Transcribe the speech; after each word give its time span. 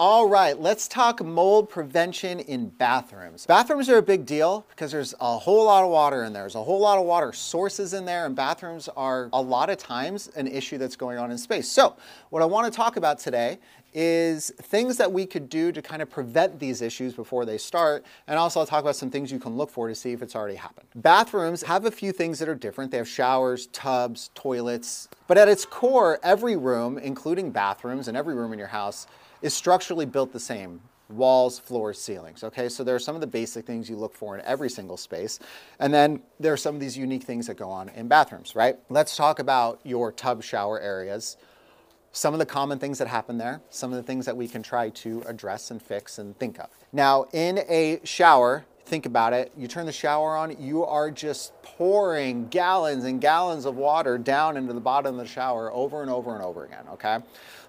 All 0.00 0.30
right, 0.30 0.58
let's 0.58 0.88
talk 0.88 1.22
mold 1.22 1.68
prevention 1.68 2.40
in 2.40 2.70
bathrooms. 2.70 3.44
Bathrooms 3.44 3.90
are 3.90 3.98
a 3.98 4.02
big 4.02 4.24
deal 4.24 4.64
because 4.70 4.90
there's 4.92 5.14
a 5.20 5.36
whole 5.36 5.66
lot 5.66 5.84
of 5.84 5.90
water 5.90 6.24
in 6.24 6.32
there. 6.32 6.44
There's 6.44 6.54
a 6.54 6.62
whole 6.62 6.80
lot 6.80 6.96
of 6.96 7.04
water 7.04 7.34
sources 7.34 7.92
in 7.92 8.06
there, 8.06 8.24
and 8.24 8.34
bathrooms 8.34 8.88
are 8.96 9.28
a 9.34 9.42
lot 9.42 9.68
of 9.68 9.76
times 9.76 10.28
an 10.36 10.46
issue 10.46 10.78
that's 10.78 10.96
going 10.96 11.18
on 11.18 11.30
in 11.30 11.36
space. 11.36 11.68
So, 11.68 11.96
what 12.30 12.40
I 12.40 12.46
want 12.46 12.72
to 12.72 12.74
talk 12.74 12.96
about 12.96 13.18
today 13.18 13.58
is 13.92 14.50
things 14.62 14.96
that 14.96 15.12
we 15.12 15.26
could 15.26 15.50
do 15.50 15.70
to 15.70 15.82
kind 15.82 16.00
of 16.00 16.08
prevent 16.08 16.58
these 16.58 16.80
issues 16.80 17.12
before 17.12 17.44
they 17.44 17.58
start. 17.58 18.04
And 18.26 18.38
also 18.38 18.60
I'll 18.60 18.66
talk 18.66 18.80
about 18.80 18.96
some 18.96 19.10
things 19.10 19.30
you 19.32 19.38
can 19.38 19.56
look 19.56 19.68
for 19.68 19.88
to 19.88 19.94
see 19.94 20.12
if 20.12 20.22
it's 20.22 20.36
already 20.36 20.54
happened. 20.54 20.86
Bathrooms 20.94 21.62
have 21.64 21.84
a 21.84 21.90
few 21.90 22.12
things 22.12 22.38
that 22.38 22.48
are 22.48 22.54
different. 22.54 22.90
They 22.90 22.98
have 22.98 23.08
showers, 23.08 23.66
tubs, 23.66 24.30
toilets, 24.34 25.08
but 25.26 25.36
at 25.36 25.48
its 25.48 25.64
core, 25.64 26.18
every 26.22 26.56
room, 26.56 26.98
including 26.98 27.50
bathrooms 27.50 28.08
and 28.08 28.16
every 28.16 28.34
room 28.34 28.52
in 28.52 28.58
your 28.58 28.68
house, 28.68 29.06
is 29.42 29.54
structurally 29.54 30.06
built 30.06 30.32
the 30.32 30.40
same 30.40 30.80
walls, 31.10 31.58
floors, 31.58 32.00
ceilings. 32.00 32.44
Okay, 32.44 32.68
so 32.68 32.84
there 32.84 32.94
are 32.94 33.00
some 33.00 33.14
of 33.14 33.20
the 33.20 33.26
basic 33.26 33.66
things 33.66 33.90
you 33.90 33.96
look 33.96 34.14
for 34.14 34.36
in 34.38 34.44
every 34.44 34.70
single 34.70 34.96
space. 34.96 35.38
And 35.78 35.92
then 35.92 36.22
there 36.38 36.52
are 36.52 36.56
some 36.56 36.74
of 36.74 36.80
these 36.80 36.96
unique 36.96 37.24
things 37.24 37.46
that 37.48 37.56
go 37.56 37.68
on 37.68 37.88
in 37.90 38.08
bathrooms, 38.08 38.54
right? 38.54 38.76
Let's 38.88 39.16
talk 39.16 39.38
about 39.38 39.80
your 39.84 40.12
tub 40.12 40.42
shower 40.42 40.80
areas. 40.80 41.36
Some 42.12 42.32
of 42.32 42.40
the 42.40 42.46
common 42.46 42.78
things 42.78 42.98
that 42.98 43.08
happen 43.08 43.38
there, 43.38 43.60
some 43.70 43.92
of 43.92 43.96
the 43.96 44.02
things 44.02 44.26
that 44.26 44.36
we 44.36 44.48
can 44.48 44.62
try 44.62 44.90
to 44.90 45.22
address 45.26 45.70
and 45.70 45.80
fix 45.80 46.18
and 46.18 46.36
think 46.38 46.58
of. 46.58 46.68
Now, 46.92 47.26
in 47.32 47.58
a 47.68 48.00
shower, 48.02 48.64
think 48.90 49.06
about 49.06 49.32
it. 49.32 49.52
You 49.56 49.68
turn 49.68 49.86
the 49.86 49.92
shower 49.92 50.36
on, 50.36 50.60
you 50.60 50.84
are 50.84 51.12
just 51.12 51.52
pouring 51.62 52.48
gallons 52.48 53.04
and 53.04 53.20
gallons 53.20 53.64
of 53.64 53.76
water 53.76 54.18
down 54.18 54.56
into 54.56 54.72
the 54.72 54.80
bottom 54.80 55.14
of 55.14 55.20
the 55.24 55.32
shower 55.32 55.72
over 55.72 56.02
and 56.02 56.10
over 56.10 56.34
and 56.34 56.42
over 56.42 56.64
again, 56.64 56.84
okay? 56.92 57.18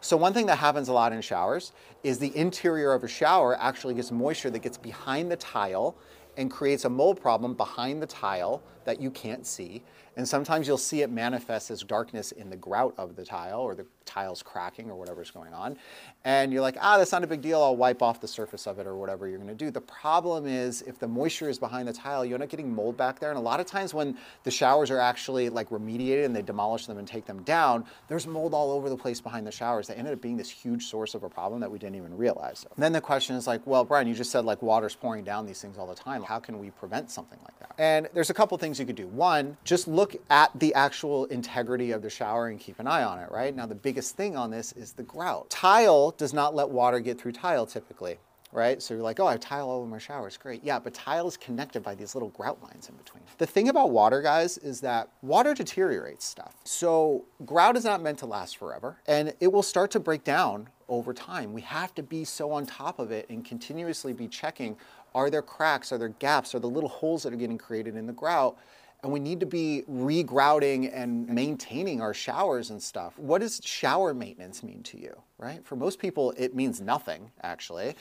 So 0.02 0.18
one 0.18 0.34
thing 0.34 0.48
that 0.48 0.58
happens 0.58 0.90
a 0.90 0.94
lot 0.94 1.14
in 1.14 1.22
showers 1.22 1.74
is 2.04 2.18
the 2.18 2.36
interior 2.36 2.92
of 2.92 3.04
a 3.04 3.08
shower 3.08 3.56
actually 3.62 3.94
gets 3.94 4.12
moisture 4.12 4.50
that 4.50 4.64
gets 4.64 4.78
behind 4.78 5.32
the 5.32 5.36
tile 5.36 5.96
and 6.38 6.50
creates 6.50 6.86
a 6.86 6.90
mold 6.90 7.22
problem 7.22 7.54
behind 7.54 8.02
the 8.02 8.08
tile 8.08 8.64
that 8.86 9.00
you 9.00 9.12
can't 9.12 9.46
see. 9.46 9.84
And 10.17 10.28
sometimes 10.28 10.67
you'll 10.67 10.78
see 10.78 11.02
it 11.02 11.09
manifest 11.09 11.72
as 11.72 11.84
darkness 11.84 12.31
in 12.31 12.50
the 12.50 12.58
grout 12.58 12.94
of 12.98 13.16
the 13.16 13.26
tile 13.26 13.62
or 13.62 13.76
the 13.76 13.86
tile's 14.06 14.44
cracking 14.44 14.90
or 14.90 14.95
whatever's 14.95 15.31
going 15.31 15.53
on. 15.53 15.78
And 16.26 16.52
you're 16.52 16.62
like, 16.62 16.76
ah, 16.81 16.98
that's 16.98 17.14
not 17.14 17.23
a 17.23 17.28
big 17.28 17.42
deal. 17.42 17.62
I'll 17.62 17.78
wipe 17.78 18.02
off 18.02 18.20
the 18.20 18.28
surface 18.28 18.68
of 18.68 18.78
it 18.78 18.86
or 18.86 18.95
whatever 18.95 19.28
you're 19.28 19.38
going 19.38 19.48
to 19.48 19.56
do. 19.56 19.72
The 19.72 19.81
problem 19.81 20.45
is 20.45 20.81
if 20.81 21.00
the 21.00 21.08
moisture 21.08 21.50
is 21.50 21.58
behind 21.58 21.88
the 21.88 21.94
tile, 21.94 22.26
you 22.26 22.34
end 22.34 22.44
up 22.44 22.50
getting 22.50 22.73
mold 22.73 22.98
back 22.98 23.20
there. 23.20 23.30
And 23.30 23.38
a 23.38 23.42
lot 23.42 23.59
of 23.59 23.66
times 23.66 23.94
when 23.94 24.18
the 24.44 24.52
showers 24.52 24.92
are 24.92 25.00
actually 25.00 25.50
like 25.50 25.70
remediated 25.70 26.25
and 26.25 26.36
they 26.36 26.42
demolish 26.42 26.88
them 26.88 26.98
and 26.98 27.08
take 27.08 27.25
them 27.25 27.42
down, 27.44 27.86
there's 28.09 28.28
mold 28.28 28.53
all 28.53 28.72
over 28.72 28.90
the 28.90 28.98
place 28.98 29.22
behind 29.22 29.48
the 29.48 29.52
showers 29.52 29.88
that 29.88 29.98
ended 29.98 30.14
up 30.14 30.22
being 30.22 30.36
this 30.36 30.50
huge 30.50 30.86
source 30.86 31.16
of 31.16 31.24
a 31.24 31.30
problem 31.30 31.62
that 31.62 31.72
we 31.72 31.80
didn't 31.80 31.96
even 31.96 32.16
realize. 32.18 32.66
And 32.75 32.84
then 32.84 32.91
the 32.91 33.02
question 33.02 33.36
is 33.36 33.47
like, 33.47 33.66
well, 33.66 33.86
Brian, 33.86 34.07
you 34.07 34.13
just 34.13 34.31
said 34.31 34.44
like 34.44 34.62
water's 34.62 34.96
pouring 34.96 35.24
down 35.24 35.46
these 35.46 35.62
things 35.62 35.78
all 35.78 35.88
the 35.88 35.96
time. 35.96 36.22
How 36.24 36.40
can 36.40 36.59
we 36.59 36.72
prevent 36.72 37.09
something 37.09 37.40
like 37.44 37.57
that? 37.59 37.75
And 37.78 38.09
there's 38.13 38.30
a 38.30 38.34
couple 38.34 38.57
things 38.57 38.80
you 38.80 38.86
could 38.86 38.96
do. 38.96 39.07
One, 39.07 39.56
just 39.63 39.88
look 39.88 40.00
at 40.29 40.51
the 40.59 40.73
actual 40.73 41.25
integrity 41.25 41.91
of 41.91 42.01
the 42.01 42.09
shower 42.09 42.47
and 42.47 42.59
keep 42.59 42.79
an 42.79 42.88
eye 42.88 43.03
on 43.03 43.19
it, 43.19 43.31
right? 43.31 43.56
Now, 43.56 43.66
the 43.66 43.75
biggest 43.75 44.16
thing 44.16 44.35
on 44.35 44.51
this 44.51 44.72
is 44.73 44.94
the 44.94 45.03
grout. 45.03 45.50
Tile 45.50 46.12
does 46.12 46.34
not 46.34 46.56
let 46.56 46.69
water 46.69 47.00
get 47.00 47.19
through 47.19 47.34
tile 47.34 47.66
typically 47.66 48.17
right? 48.51 48.81
So 48.81 48.94
you're 48.94 49.03
like, 49.03 49.19
oh, 49.19 49.28
I 49.28 49.31
have 49.31 49.39
tile 49.39 49.69
all 49.69 49.79
over 49.79 49.88
my 49.88 49.97
shower, 49.97 50.28
it's 50.28 50.38
great. 50.38 50.63
Yeah, 50.63 50.79
but 50.79 50.94
tile 50.94 51.28
is 51.28 51.38
connected 51.38 51.84
by 51.84 51.95
these 51.95 52.16
little 52.16 52.29
grout 52.29 52.62
lines 52.62 52.89
in 52.89 52.95
between. 52.95 53.23
The 53.38 53.45
thing 53.45 53.69
about 53.69 53.91
water, 53.91 54.22
guys, 54.22 54.57
is 54.57 54.81
that 54.81 55.09
water 55.22 55.53
deteriorates 55.53 56.25
stuff. 56.25 56.56
So 56.63 57.25
grout 57.45 57.78
is 57.78 57.85
not 57.85 58.01
meant 58.01 58.19
to 58.19 58.25
last 58.25 58.57
forever, 58.57 58.97
and 59.07 59.33
it 59.39 59.51
will 59.51 59.63
start 59.63 59.91
to 59.91 60.00
break 60.00 60.23
down 60.23 60.68
over 60.89 61.13
time. 61.13 61.53
We 61.53 61.62
have 61.62 61.95
to 61.95 62.03
be 62.03 62.25
so 62.25 62.51
on 62.51 62.66
top 62.66 63.00
of 63.00 63.12
it 63.12 63.29
and 63.29 63.45
continuously 63.45 64.12
be 64.13 64.28
checking, 64.28 64.75
are 65.16 65.29
there 65.29 65.41
cracks, 65.41 65.91
are 65.91 65.97
there 65.97 66.09
gaps, 66.09 66.53
are 66.53 66.59
the 66.59 66.69
little 66.69 66.89
holes 66.89 67.23
that 67.23 67.33
are 67.33 67.38
getting 67.38 67.57
created 67.57 67.95
in 67.95 68.06
the 68.06 68.13
grout? 68.13 68.57
And 69.03 69.12
we 69.12 69.19
need 69.19 69.39
to 69.39 69.45
be 69.45 69.84
regrouting 69.89 70.91
and 70.94 71.28
maintaining 71.28 72.01
our 72.01 72.13
showers 72.13 72.69
and 72.69 72.81
stuff. 72.81 73.17
What 73.17 73.41
does 73.41 73.59
shower 73.63 74.13
maintenance 74.13 74.62
mean 74.62 74.84
to 74.84 75.00
you, 75.00 75.19
right? 75.39 75.66
For 75.66 75.75
most 75.75 75.97
people, 75.97 76.34
it 76.38 76.56
means 76.56 76.81
nothing, 76.81 77.31
actually. 77.41 77.95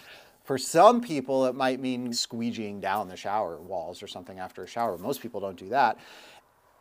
For 0.44 0.58
some 0.58 1.00
people, 1.00 1.46
it 1.46 1.54
might 1.54 1.80
mean 1.80 2.08
squeegeeing 2.08 2.80
down 2.80 3.08
the 3.08 3.16
shower 3.16 3.60
walls 3.60 4.02
or 4.02 4.06
something 4.06 4.38
after 4.38 4.62
a 4.62 4.66
shower. 4.66 4.98
Most 4.98 5.22
people 5.22 5.40
don't 5.40 5.56
do 5.56 5.68
that. 5.70 5.98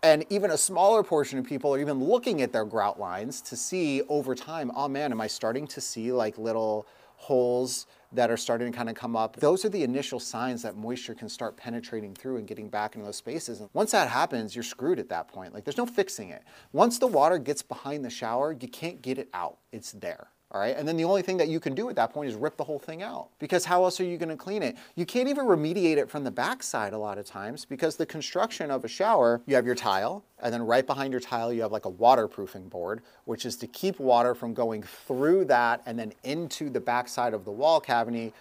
And 0.02 0.26
even 0.30 0.52
a 0.52 0.58
smaller 0.58 1.04
portion 1.04 1.40
of 1.40 1.46
people 1.46 1.74
are 1.74 1.80
even 1.80 2.04
looking 2.04 2.42
at 2.42 2.52
their 2.54 2.66
grout 2.66 3.00
lines 3.00 3.42
to 3.42 3.56
see 3.56 4.02
over 4.10 4.34
time, 4.34 4.72
oh 4.76 4.88
man, 4.88 5.12
am 5.12 5.22
I 5.22 5.28
starting 5.28 5.68
to 5.68 5.82
see 5.82 6.12
like 6.12 6.38
little 6.38 6.88
holes 7.18 7.86
that 8.12 8.32
are 8.32 8.38
starting 8.38 8.72
to 8.72 8.78
kind 8.78 8.90
of 8.90 8.96
come 8.96 9.16
up. 9.16 9.36
Those 9.38 9.64
are 9.66 9.70
the 9.70 9.84
initial 9.84 10.20
signs 10.20 10.62
that 10.64 10.76
moisture 10.76 11.14
can 11.14 11.30
start 11.30 11.58
penetrating 11.58 12.14
through 12.14 12.38
and 12.38 12.48
getting 12.48 12.70
back 12.70 12.96
into 12.96 13.06
those 13.06 13.18
spaces. 13.18 13.60
And 13.60 13.70
once 13.74 13.92
that 13.92 14.10
happens, 14.10 14.56
you're 14.56 14.64
screwed 14.64 15.00
at 15.00 15.10
that 15.10 15.28
point. 15.28 15.54
Like 15.54 15.64
there's 15.64 15.78
no 15.78 15.86
fixing 15.86 16.30
it. 16.30 16.44
Once 16.72 16.98
the 17.00 17.08
water 17.08 17.38
gets 17.38 17.62
behind 17.62 18.04
the 18.04 18.10
shower, 18.10 18.52
you 18.52 18.68
can't 18.68 19.02
get 19.02 19.18
it 19.18 19.30
out. 19.34 19.58
It's 19.72 19.92
there 19.92 20.30
all 20.52 20.60
right? 20.60 20.76
And 20.76 20.88
then 20.88 20.98
the 20.98 21.04
only 21.04 21.22
thing 21.22 21.38
that 21.38 21.48
you 21.48 21.60
can 21.60 21.76
do 21.76 21.90
at 21.90 21.96
that 21.96 22.12
point 22.14 22.30
is 22.30 22.36
rip 22.36 22.58
the 22.58 22.64
whole 22.64 22.80
thing 22.80 23.04
out 23.04 23.30
because 23.40 23.66
how 23.66 23.84
else 23.84 24.00
are 24.00 24.04
you 24.04 24.18
gonna 24.18 24.36
clean 24.36 24.64
it? 24.64 24.78
You 24.96 25.06
can't 25.06 25.30
even 25.30 25.46
remediate 25.46 25.98
it 25.98 26.10
from 26.10 26.24
the 26.24 26.32
backside 26.32 26.94
a 26.94 26.98
lot 26.98 27.18
of 27.18 27.26
times 27.26 27.66
because 27.66 27.98
the 27.98 28.06
construction 28.06 28.72
of 28.72 28.84
a 28.84 28.88
shower, 28.88 29.42
you 29.46 29.56
have 29.56 29.66
your 29.66 29.76
tile, 29.76 30.24
and 30.42 30.54
then 30.54 30.64
right 30.64 30.86
behind 30.86 31.12
your 31.12 31.20
tile, 31.20 31.54
you 31.54 31.62
have 31.62 31.72
like 31.72 31.86
a 31.86 31.90
waterproofing 31.90 32.70
board, 32.70 33.02
which 33.26 33.46
is 33.46 33.56
to 33.58 33.68
keep 33.68 34.00
water 34.00 34.34
from 34.34 34.54
going 34.54 34.84
through 34.84 35.46
that 35.46 35.82
and 35.86 36.00
then 36.00 36.14
into 36.24 36.70
the 36.70 36.80
backside 36.80 37.34
of 37.34 37.46
the 37.46 37.52
wall 37.52 37.80
cavity 37.80 38.34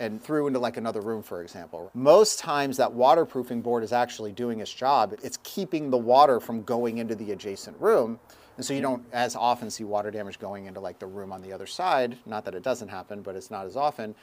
and 0.00 0.22
through 0.22 0.48
into 0.48 0.58
like 0.58 0.76
another 0.76 1.00
room, 1.00 1.22
for 1.22 1.42
example. 1.42 1.90
Most 1.94 2.38
times 2.38 2.76
that 2.76 2.92
waterproofing 2.92 3.62
board 3.62 3.82
is 3.82 3.92
actually 3.92 4.32
doing 4.32 4.60
its 4.60 4.72
job. 4.72 5.14
It's 5.22 5.38
keeping 5.44 5.90
the 5.90 5.96
water 5.96 6.40
from 6.40 6.62
going 6.62 6.98
into 6.98 7.14
the 7.14 7.32
adjacent 7.32 7.80
room. 7.80 8.18
And 8.56 8.64
so 8.64 8.72
you 8.72 8.80
don't 8.80 9.04
as 9.12 9.34
often 9.34 9.70
see 9.70 9.84
water 9.84 10.10
damage 10.10 10.38
going 10.38 10.66
into 10.66 10.80
like 10.80 10.98
the 10.98 11.06
room 11.06 11.32
on 11.32 11.42
the 11.42 11.52
other 11.52 11.66
side. 11.66 12.16
Not 12.26 12.44
that 12.44 12.54
it 12.54 12.62
doesn't 12.62 12.88
happen, 12.88 13.22
but 13.22 13.34
it's 13.34 13.50
not 13.50 13.66
as 13.66 13.76
often. 13.76 14.14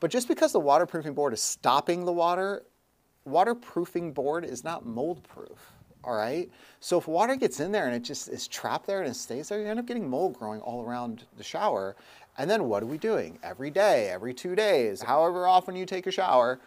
But 0.00 0.10
just 0.10 0.28
because 0.28 0.52
the 0.52 0.60
waterproofing 0.60 1.14
board 1.14 1.32
is 1.32 1.42
stopping 1.42 2.04
the 2.04 2.12
water, 2.12 2.64
waterproofing 3.24 4.12
board 4.12 4.44
is 4.44 4.62
not 4.62 4.86
mold 4.86 5.22
proof. 5.24 5.72
All 6.04 6.16
right. 6.16 6.50
So 6.80 6.98
if 6.98 7.08
water 7.08 7.34
gets 7.34 7.60
in 7.60 7.72
there 7.72 7.86
and 7.86 7.94
it 7.94 8.04
just 8.04 8.28
is 8.28 8.46
trapped 8.46 8.86
there 8.86 9.00
and 9.00 9.10
it 9.10 9.14
stays 9.14 9.48
there, 9.48 9.60
you 9.60 9.66
end 9.66 9.80
up 9.80 9.86
getting 9.86 10.08
mold 10.08 10.38
growing 10.38 10.60
all 10.60 10.84
around 10.84 11.24
the 11.36 11.42
shower. 11.42 11.96
And 12.36 12.48
then 12.48 12.64
what 12.64 12.82
are 12.82 12.86
we 12.86 12.98
doing? 12.98 13.38
Every 13.42 13.70
day, 13.70 14.08
every 14.10 14.32
two 14.32 14.54
days, 14.54 15.02
however 15.02 15.48
often 15.48 15.74
you 15.74 15.84
take 15.84 16.06
a 16.06 16.12
shower, 16.12 16.60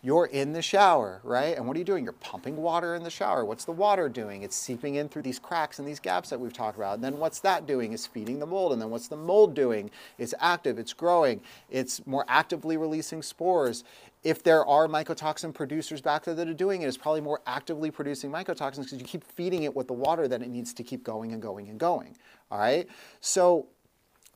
you're 0.00 0.26
in 0.26 0.52
the 0.52 0.62
shower, 0.62 1.20
right? 1.24 1.56
And 1.56 1.66
what 1.66 1.76
are 1.76 1.78
you 1.80 1.84
doing? 1.84 2.04
You're 2.04 2.12
pumping 2.12 2.56
water 2.56 2.94
in 2.94 3.02
the 3.02 3.10
shower. 3.10 3.44
What's 3.44 3.64
the 3.64 3.72
water 3.72 4.08
doing? 4.08 4.42
It's 4.42 4.54
seeping 4.54 4.94
in 4.94 5.08
through 5.08 5.22
these 5.22 5.40
cracks 5.40 5.80
and 5.80 5.88
these 5.88 5.98
gaps 5.98 6.30
that 6.30 6.38
we've 6.38 6.52
talked 6.52 6.76
about. 6.76 6.94
And 6.94 7.04
then 7.04 7.18
what's 7.18 7.40
that 7.40 7.66
doing? 7.66 7.92
It's 7.92 8.06
feeding 8.06 8.38
the 8.38 8.46
mold. 8.46 8.72
And 8.72 8.80
then 8.80 8.90
what's 8.90 9.08
the 9.08 9.16
mold 9.16 9.54
doing? 9.54 9.90
It's 10.16 10.34
active, 10.38 10.78
it's 10.78 10.92
growing, 10.92 11.40
it's 11.68 12.06
more 12.06 12.24
actively 12.28 12.76
releasing 12.76 13.22
spores. 13.22 13.82
If 14.22 14.44
there 14.44 14.64
are 14.66 14.86
mycotoxin 14.86 15.52
producers 15.52 16.00
back 16.00 16.24
there 16.24 16.34
that 16.34 16.48
are 16.48 16.54
doing 16.54 16.82
it, 16.82 16.86
it's 16.86 16.96
probably 16.96 17.20
more 17.20 17.40
actively 17.46 17.90
producing 17.90 18.30
mycotoxins 18.30 18.84
because 18.84 19.00
you 19.00 19.04
keep 19.04 19.24
feeding 19.24 19.64
it 19.64 19.74
with 19.74 19.88
the 19.88 19.94
water 19.94 20.28
that 20.28 20.42
it 20.42 20.48
needs 20.48 20.72
to 20.74 20.84
keep 20.84 21.02
going 21.02 21.32
and 21.32 21.42
going 21.42 21.68
and 21.68 21.78
going. 21.78 22.16
All 22.52 22.58
right? 22.58 22.86
So 23.20 23.66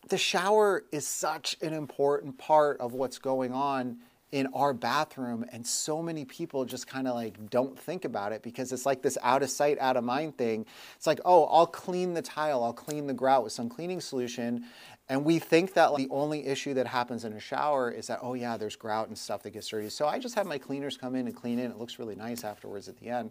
the 0.08 0.18
shower 0.18 0.84
is 0.90 1.06
such 1.06 1.56
an 1.62 1.72
important 1.72 2.36
part 2.38 2.80
of 2.80 2.92
what's 2.94 3.18
going 3.18 3.52
on 3.52 3.98
in 4.32 4.48
our 4.54 4.72
bathroom 4.72 5.44
and 5.52 5.66
so 5.66 6.02
many 6.02 6.24
people 6.24 6.64
just 6.64 6.86
kind 6.86 7.06
of 7.06 7.14
like 7.14 7.50
don't 7.50 7.78
think 7.78 8.04
about 8.06 8.32
it 8.32 8.42
because 8.42 8.72
it's 8.72 8.86
like 8.86 9.02
this 9.02 9.18
out 9.22 9.42
of 9.42 9.50
sight 9.50 9.78
out 9.78 9.96
of 9.96 10.04
mind 10.04 10.36
thing. 10.38 10.66
It's 10.96 11.06
like 11.06 11.20
oh 11.24 11.44
i'll 11.44 11.66
clean 11.66 12.14
the 12.14 12.22
tile 12.22 12.64
i'll 12.64 12.72
clean 12.72 13.06
the 13.06 13.14
grout 13.14 13.44
with 13.44 13.52
some 13.52 13.68
cleaning 13.68 14.00
solution. 14.00 14.64
And 15.08 15.24
we 15.24 15.38
think 15.38 15.74
that 15.74 15.92
like, 15.92 16.08
the 16.08 16.14
only 16.14 16.46
issue 16.46 16.74
that 16.74 16.86
happens 16.86 17.24
in 17.24 17.34
a 17.34 17.40
shower 17.40 17.90
is 17.90 18.06
that 18.08 18.20
oh 18.22 18.34
yeah 18.34 18.56
there's 18.56 18.76
grout 18.76 19.08
and 19.08 19.18
stuff 19.18 19.42
that 19.44 19.50
gets 19.50 19.68
dirty. 19.68 19.90
So 19.90 20.06
i 20.08 20.18
just 20.18 20.34
have 20.34 20.46
my 20.46 20.58
cleaners 20.58 20.96
come 20.96 21.14
in 21.14 21.26
and 21.26 21.36
clean 21.36 21.58
it 21.58 21.70
it 21.70 21.78
looks 21.78 21.98
really 21.98 22.16
nice 22.16 22.42
afterwards 22.44 22.88
at 22.88 22.98
the 22.98 23.08
end. 23.10 23.30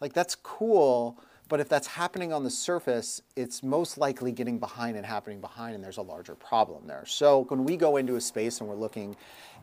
Like 0.00 0.12
that's 0.12 0.36
cool 0.36 1.18
But 1.48 1.60
if 1.60 1.68
that's 1.68 1.86
happening 1.86 2.32
on 2.32 2.42
the 2.44 2.50
surface, 2.50 3.22
it's 3.36 3.62
most 3.62 3.98
likely 3.98 4.32
getting 4.32 4.58
behind 4.58 4.96
and 4.96 5.06
happening 5.06 5.40
behind, 5.40 5.76
and 5.76 5.84
there's 5.84 5.98
a 5.98 6.02
larger 6.02 6.34
problem 6.34 6.86
there. 6.86 7.04
So 7.06 7.44
when 7.48 7.64
we 7.64 7.76
go 7.76 7.96
into 7.98 8.16
a 8.16 8.20
space 8.20 8.60
and 8.60 8.68
we're 8.68 8.74
looking 8.76 9.16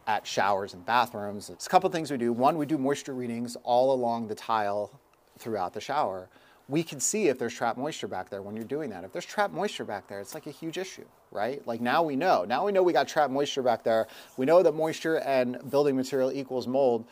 at 0.08 0.28
showers 0.28 0.74
and 0.74 0.86
bathrooms, 0.86 1.50
it's 1.50 1.68
a 1.68 1.70
couple 1.70 1.90
things 1.90 2.12
we 2.12 2.18
do. 2.18 2.34
One, 2.34 2.58
we 2.58 2.66
do 2.66 2.78
moisture 2.78 3.14
readings 3.14 3.56
all 3.64 3.94
along 3.94 4.28
the 4.28 4.36
tile 4.36 5.00
throughout 5.38 5.74
the 5.74 5.82
shower 5.82 6.30
we 6.70 6.84
can 6.84 7.00
see 7.00 7.28
if 7.28 7.38
there's 7.38 7.54
trapped 7.54 7.78
moisture 7.78 8.08
back 8.08 8.30
there 8.30 8.42
when 8.42 8.56
you're 8.56 8.64
doing 8.64 8.90
that. 8.92 9.04
If 9.04 9.12
there's 9.12 9.26
trapped 9.26 9.54
moisture 9.54 9.84
back 9.84 10.08
there, 10.08 10.22
it's 10.22 10.34
like 10.34 10.48
a 10.48 10.52
huge 10.52 10.78
issue, 10.78 11.06
right? 11.32 11.66
Like 11.68 11.82
now 11.82 12.04
we 12.04 12.16
know. 12.16 12.46
Now 12.46 12.66
we 12.66 12.72
know 12.72 12.82
we 12.82 12.94
got 12.94 13.08
trapped 13.08 13.34
moisture 13.34 13.62
back 13.62 13.84
there. 13.84 14.08
We 14.38 14.46
know 14.46 14.64
that 14.64 14.74
moisture 14.74 15.18
and 15.20 15.60
building 15.70 15.96
material 15.96 16.32
equals 16.32 16.68
mold. 16.68 17.06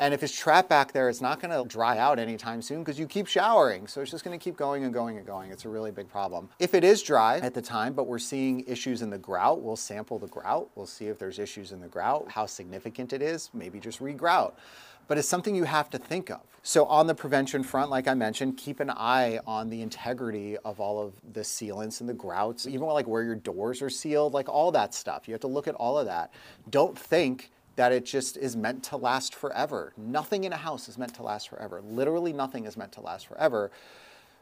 And 0.00 0.12
if 0.12 0.22
it's 0.22 0.36
trapped 0.36 0.68
back 0.68 0.92
there, 0.92 1.08
it's 1.08 1.20
not 1.20 1.40
going 1.40 1.50
to 1.50 1.68
dry 1.68 1.98
out 1.98 2.18
anytime 2.18 2.60
soon 2.60 2.80
because 2.80 2.98
you 2.98 3.06
keep 3.06 3.28
showering. 3.28 3.86
So 3.86 4.00
it's 4.00 4.10
just 4.10 4.24
going 4.24 4.36
to 4.36 4.42
keep 4.42 4.56
going 4.56 4.84
and 4.84 4.92
going 4.92 5.16
and 5.16 5.26
going. 5.26 5.52
It's 5.52 5.64
a 5.64 5.68
really 5.68 5.92
big 5.92 6.08
problem. 6.08 6.48
If 6.58 6.74
it 6.74 6.82
is 6.82 7.02
dry 7.02 7.38
at 7.38 7.54
the 7.54 7.62
time, 7.62 7.92
but 7.92 8.08
we're 8.08 8.18
seeing 8.18 8.64
issues 8.66 9.02
in 9.02 9.10
the 9.10 9.18
grout, 9.18 9.62
we'll 9.62 9.76
sample 9.76 10.18
the 10.18 10.26
grout. 10.26 10.70
We'll 10.74 10.86
see 10.86 11.06
if 11.06 11.18
there's 11.18 11.38
issues 11.38 11.70
in 11.70 11.80
the 11.80 11.88
grout, 11.88 12.30
how 12.30 12.46
significant 12.46 13.12
it 13.12 13.22
is, 13.22 13.50
maybe 13.54 13.78
just 13.78 14.00
regrout 14.00 14.54
but 15.08 15.18
it's 15.18 15.28
something 15.28 15.54
you 15.54 15.64
have 15.64 15.90
to 15.90 15.98
think 15.98 16.30
of. 16.30 16.40
So 16.62 16.86
on 16.86 17.06
the 17.06 17.14
prevention 17.14 17.62
front, 17.62 17.90
like 17.90 18.06
I 18.06 18.14
mentioned, 18.14 18.56
keep 18.56 18.80
an 18.80 18.90
eye 18.90 19.40
on 19.46 19.68
the 19.68 19.82
integrity 19.82 20.56
of 20.58 20.80
all 20.80 21.02
of 21.02 21.14
the 21.32 21.40
sealants 21.40 22.00
and 22.00 22.08
the 22.08 22.14
grouts, 22.14 22.66
even 22.66 22.86
like 22.86 23.06
where 23.06 23.22
your 23.22 23.34
doors 23.34 23.82
are 23.82 23.90
sealed, 23.90 24.32
like 24.32 24.48
all 24.48 24.70
that 24.72 24.94
stuff. 24.94 25.26
You 25.26 25.34
have 25.34 25.40
to 25.40 25.48
look 25.48 25.66
at 25.66 25.74
all 25.74 25.98
of 25.98 26.06
that. 26.06 26.32
Don't 26.70 26.96
think 26.96 27.50
that 27.76 27.92
it 27.92 28.04
just 28.04 28.36
is 28.36 28.56
meant 28.56 28.82
to 28.84 28.96
last 28.96 29.34
forever. 29.34 29.92
Nothing 29.96 30.44
in 30.44 30.52
a 30.52 30.56
house 30.56 30.88
is 30.88 30.98
meant 30.98 31.14
to 31.14 31.22
last 31.22 31.48
forever. 31.48 31.80
Literally 31.82 32.32
nothing 32.32 32.66
is 32.66 32.76
meant 32.76 32.92
to 32.92 33.00
last 33.00 33.26
forever. 33.26 33.70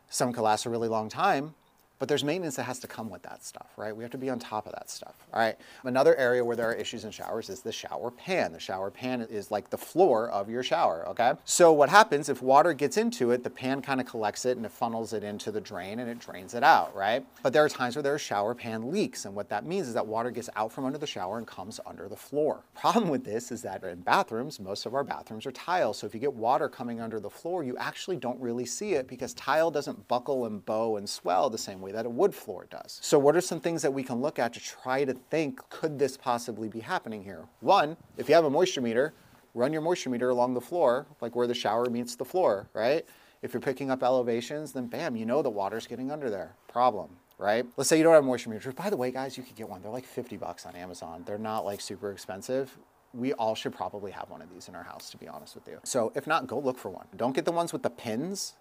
Some 0.09 0.33
can 0.33 0.43
last 0.43 0.67
a 0.67 0.71
really 0.71 0.89
long 0.89 1.09
time, 1.09 1.55
but 2.01 2.09
there's 2.09 2.25
maintenance 2.25 2.57
that 2.57 2.63
has 2.65 2.79
to 2.81 2.89
come 2.89 3.11
with 3.11 3.23
that 3.23 3.45
stuff, 3.45 3.69
right? 3.77 3.95
We 3.95 4.03
have 4.03 4.11
to 4.13 4.19
be 4.19 4.31
on 4.31 4.39
top 4.39 4.67
of 4.67 4.73
that 4.73 4.89
stuff, 4.89 5.15
all 5.35 5.39
right? 5.39 5.55
Another 5.85 6.17
area 6.17 6.43
where 6.43 6.57
there 6.57 6.71
are 6.71 6.75
issues 6.75 7.05
in 7.05 7.11
showers 7.11 7.51
is 7.51 7.61
the 7.61 7.71
shower 7.71 8.11
pan. 8.11 8.53
The 8.53 8.59
shower 8.59 8.91
pan 8.91 9.21
is 9.21 9.51
like 9.51 9.69
the 9.69 9.77
floor 9.77 10.31
of 10.31 10.49
your 10.49 10.63
shower, 10.63 11.07
okay? 11.09 11.35
So 11.45 11.73
what 11.73 11.91
happens 11.91 12.31
if 12.31 12.41
water 12.41 12.73
gets 12.73 12.97
into 12.97 13.33
it, 13.33 13.45
the 13.45 13.51
pan 13.51 13.83
kind 13.83 14.01
of 14.01 14.07
collects 14.07 14.47
it 14.47 14.57
and 14.57 14.65
it 14.65 14.73
funnels 14.73 15.13
it 15.13 15.23
into 15.23 15.53
the 15.53 15.61
drain 15.61 15.99
and 15.99 16.09
it 16.09 16.19
drains 16.19 16.55
it 16.55 16.65
out, 16.65 16.97
right? 16.97 17.25
But 17.43 17.53
there 17.53 17.63
are 17.63 17.69
times 17.69 17.97
where 17.97 18.03
there 18.03 18.15
are 18.15 18.19
shower 18.19 18.55
pan 18.55 18.91
leaks 18.91 19.27
and 19.27 19.35
what 19.35 19.51
that 19.51 19.67
means 19.67 19.87
is 19.87 19.93
that 19.93 20.07
water 20.07 20.31
gets 20.31 20.49
out 20.57 20.73
from 20.73 20.87
under 20.87 20.99
the 20.99 21.07
shower 21.07 21.37
and 21.37 21.47
comes 21.47 21.81
under 21.85 22.09
the 22.09 22.17
floor. 22.17 22.65
Problem 22.75 23.11
with 23.11 23.25
this 23.25 23.53
is 23.53 23.61
that 23.61 23.85
in 23.85 24.01
bathrooms, 24.01 24.59
most 24.59 24.87
of 24.87 24.95
our 24.95 25.05
bathrooms 25.05 25.45
are 25.45 25.53
tile. 25.53 25.93
So 25.93 26.07
if 26.07 26.15
you 26.15 26.21
get 26.21 26.33
water 26.33 26.71
coming 26.71 26.99
under 26.99 27.21
the 27.21 27.29
floor, 27.29 27.63
you 27.63 27.77
actually 27.77 28.17
don't 28.17 28.41
really 28.41 28.65
see 28.65 28.95
it 28.95 29.07
because 29.07 29.35
tile 29.35 29.71
doesn't 29.71 30.09
buckle 30.09 30.47
and 30.47 30.65
bow 30.65 30.97
and 30.97 31.07
swell 31.07 31.51
the 31.51 31.59
same 31.59 31.83
way 31.83 31.90
way 31.91 31.97
that 31.97 32.07
a 32.07 32.11
wood 32.11 32.35
floor 32.35 32.67
does. 32.71 32.99
So 33.03 33.19
what 33.19 33.37
are 33.37 33.41
some 33.41 33.61
things 33.61 33.83
that 33.83 33.93
we 33.93 34.03
can 34.03 34.21
look 34.21 34.39
at 34.39 34.53
to 34.55 34.61
try 34.61 35.05
to 35.05 35.15
think, 35.15 35.69
could 35.69 35.99
this 35.99 36.17
possibly 36.17 36.69
be 36.69 36.81
happening 36.81 37.23
here? 37.23 37.45
One, 37.61 37.97
if 38.17 38.29
you 38.29 38.35
have 38.35 38.45
a 38.45 38.51
moisture 38.51 38.81
meter, 38.81 39.13
run 39.55 39.73
your 39.73 39.83
moisture 39.83 40.11
meter 40.11 40.31
along 40.31 40.55
the 40.55 40.61
floor, 40.61 41.07
like 41.21 41.35
where 41.35 41.47
the 41.47 41.55
shower 41.55 41.87
meets 41.87 42.15
the 42.15 42.25
floor, 42.25 42.69
right? 42.75 43.05
If 43.43 43.53
you're 43.53 43.61
picking 43.61 43.91
up 43.91 44.03
elevations, 44.03 44.73
then 44.73 44.87
bam, 44.87 45.17
you 45.17 45.27
know 45.27 45.43
the 45.43 45.51
water's 45.51 45.87
getting 45.87 46.11
under 46.11 46.31
there. 46.31 46.55
Problem, 46.69 47.17
right? 47.39 47.67
Let's 47.77 47.89
say 47.89 47.97
you 47.97 48.05
don't 48.05 48.15
have 48.15 48.25
a 48.25 48.27
moisture 48.27 48.51
meter. 48.51 48.73
By 48.73 48.91
the 48.91 48.97
way, 48.97 49.11
guys, 49.11 49.37
you 49.37 49.43
could 49.43 49.57
get 49.57 49.69
one. 49.69 49.83
They're 49.83 49.91
like 49.91 50.05
50 50.05 50.37
bucks 50.37 50.67
on 50.67 50.77
Amazon. 50.77 51.25
They're 51.27 51.39
not 51.39 51.65
like 51.65 51.81
super 51.81 52.13
expensive. 52.13 52.77
We 53.13 53.33
all 53.33 53.57
should 53.57 53.75
probably 53.75 54.13
have 54.13 54.31
one 54.31 54.41
of 54.41 54.51
these 54.51 54.69
in 54.69 54.77
our 54.77 54.85
house, 54.85 55.11
to 55.11 55.17
be 55.17 55.27
honest 55.27 55.57
with 55.57 55.67
you. 55.67 55.81
So 55.83 56.13
if 56.15 56.29
not, 56.29 56.47
go 56.47 56.61
look 56.61 56.79
for 56.79 56.91
one. 56.91 57.07
Don't 57.17 57.35
get 57.35 57.45
the 57.45 57.51
ones 57.51 57.73
with 57.73 57.83
the 57.83 57.91
pins 57.91 58.55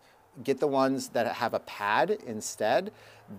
get 0.44 0.60
the 0.60 0.68
ones 0.68 1.10
that 1.10 1.28
have 1.28 1.54
a 1.54 1.60
pad 1.60 2.18
instead, 2.26 2.92